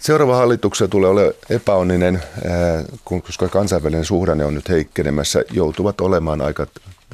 Seuraava 0.00 0.36
hallituksella 0.36 0.90
tulee 0.90 1.10
olemaan 1.10 1.34
epäonninen, 1.50 2.22
koska 3.04 3.48
kansainvälinen 3.48 4.04
suhdanne 4.04 4.44
on 4.44 4.54
nyt 4.54 4.68
heikkenemässä, 4.68 5.44
joutuvat 5.50 6.00
olemaan 6.00 6.40
aika 6.40 6.66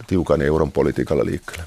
tiukan 0.07 0.43
euron 0.43 0.73
politiikalla 0.73 1.25
liikkeelle. 1.25 1.65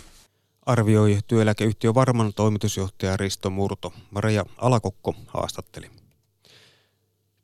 Arvioi 0.65 1.19
työeläkeyhtiö 1.27 1.93
Varman 1.93 2.33
toimitusjohtaja 2.33 3.17
Risto 3.17 3.49
Murto. 3.49 3.93
Maria 4.11 4.45
Alakokko 4.57 5.15
haastatteli. 5.27 5.89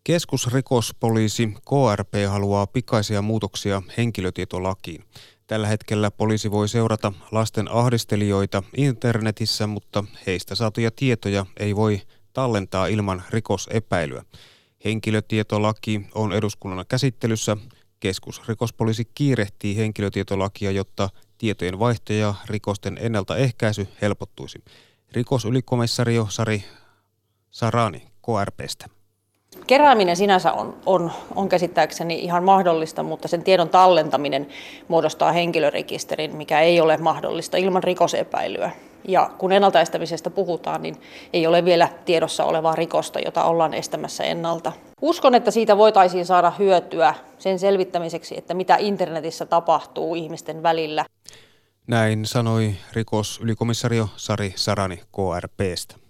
Keskusrikospoliisi 0.03 1.47
KRP 1.47 2.13
haluaa 2.29 2.67
pikaisia 2.67 3.21
muutoksia 3.21 3.81
henkilötietolakiin. 3.97 5.03
Tällä 5.51 5.67
hetkellä 5.67 6.11
poliisi 6.11 6.51
voi 6.51 6.69
seurata 6.69 7.13
lasten 7.31 7.71
ahdistelijoita 7.71 8.63
internetissä, 8.77 9.67
mutta 9.67 10.03
heistä 10.27 10.55
saatuja 10.55 10.91
tietoja 10.95 11.45
ei 11.59 11.75
voi 11.75 12.01
tallentaa 12.33 12.87
ilman 12.87 13.23
rikosepäilyä. 13.29 14.23
Henkilötietolaki 14.85 16.01
on 16.15 16.33
eduskunnan 16.33 16.85
käsittelyssä. 16.87 17.57
Keskusrikospoliisi 17.99 19.05
kiirehtii 19.15 19.77
henkilötietolakia, 19.77 20.71
jotta 20.71 21.09
tietojen 21.37 21.79
vaihto 21.79 22.13
ja 22.13 22.33
rikosten 22.45 22.97
ennaltaehkäisy 23.01 23.87
helpottuisi. 24.01 24.63
Rikosylikomessario 25.11 26.27
Sari 26.29 26.63
Sarani 27.49 28.07
KRPstä. 28.21 29.00
Kerääminen 29.67 30.15
sinänsä 30.15 30.53
on, 30.53 30.77
on, 30.85 31.11
on 31.35 31.49
käsittääkseni 31.49 32.19
ihan 32.19 32.43
mahdollista, 32.43 33.03
mutta 33.03 33.27
sen 33.27 33.43
tiedon 33.43 33.69
tallentaminen 33.69 34.47
muodostaa 34.87 35.31
henkilörekisterin, 35.31 36.35
mikä 36.35 36.61
ei 36.61 36.81
ole 36.81 36.97
mahdollista 36.97 37.57
ilman 37.57 37.83
rikosepäilyä. 37.83 38.71
Ja 39.07 39.29
kun 39.37 39.51
ennaltaestämisestä 39.51 40.29
puhutaan, 40.29 40.81
niin 40.81 41.01
ei 41.33 41.47
ole 41.47 41.65
vielä 41.65 41.89
tiedossa 42.05 42.45
olevaa 42.45 42.75
rikosta, 42.75 43.19
jota 43.19 43.43
ollaan 43.43 43.73
estämässä 43.73 44.23
ennalta. 44.23 44.71
Uskon, 45.01 45.35
että 45.35 45.51
siitä 45.51 45.77
voitaisiin 45.77 46.25
saada 46.25 46.51
hyötyä 46.59 47.13
sen 47.39 47.59
selvittämiseksi, 47.59 48.37
että 48.37 48.53
mitä 48.53 48.75
internetissä 48.79 49.45
tapahtuu 49.45 50.15
ihmisten 50.15 50.63
välillä. 50.63 51.05
Näin 51.87 52.25
sanoi 52.25 52.73
rikosylikomissaario 52.93 54.09
Sari 54.15 54.53
Sarani 54.55 54.97
KRPstä. 54.97 56.00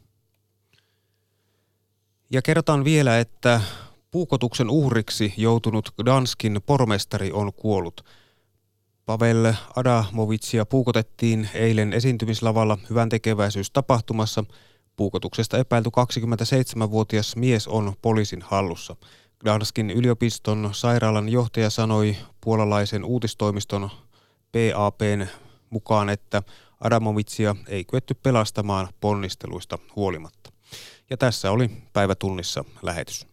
Ja 2.33 2.41
kerrotaan 2.41 2.83
vielä, 2.83 3.19
että 3.19 3.61
puukotuksen 4.11 4.69
uhriksi 4.69 5.33
joutunut 5.37 5.93
Danskin 6.05 6.59
pormestari 6.65 7.31
on 7.31 7.53
kuollut. 7.53 8.05
Pavel 9.05 9.53
Adamovitsia 9.75 10.65
puukotettiin 10.65 11.49
eilen 11.53 11.93
esiintymislavalla 11.93 12.77
hyvän 12.89 13.09
tekeväisyystapahtumassa. 13.09 14.43
Puukotuksesta 14.95 15.57
epäilty 15.57 15.89
27-vuotias 15.89 17.35
mies 17.35 17.67
on 17.67 17.93
poliisin 18.01 18.41
hallussa. 18.41 18.95
Gdanskin 19.39 19.89
yliopiston 19.89 20.69
sairaalan 20.71 21.29
johtaja 21.29 21.69
sanoi 21.69 22.17
puolalaisen 22.41 23.03
uutistoimiston 23.03 23.89
PAPn 24.51 25.27
mukaan, 25.69 26.09
että 26.09 26.43
Adamovitsia 26.81 27.55
ei 27.67 27.85
kyetty 27.85 28.13
pelastamaan 28.13 28.87
ponnisteluista 29.01 29.77
huolimatta. 29.95 30.40
Ja 31.11 31.17
tässä 31.17 31.51
oli 31.51 31.69
päivätunnissa 31.93 32.65
lähetys. 32.81 33.30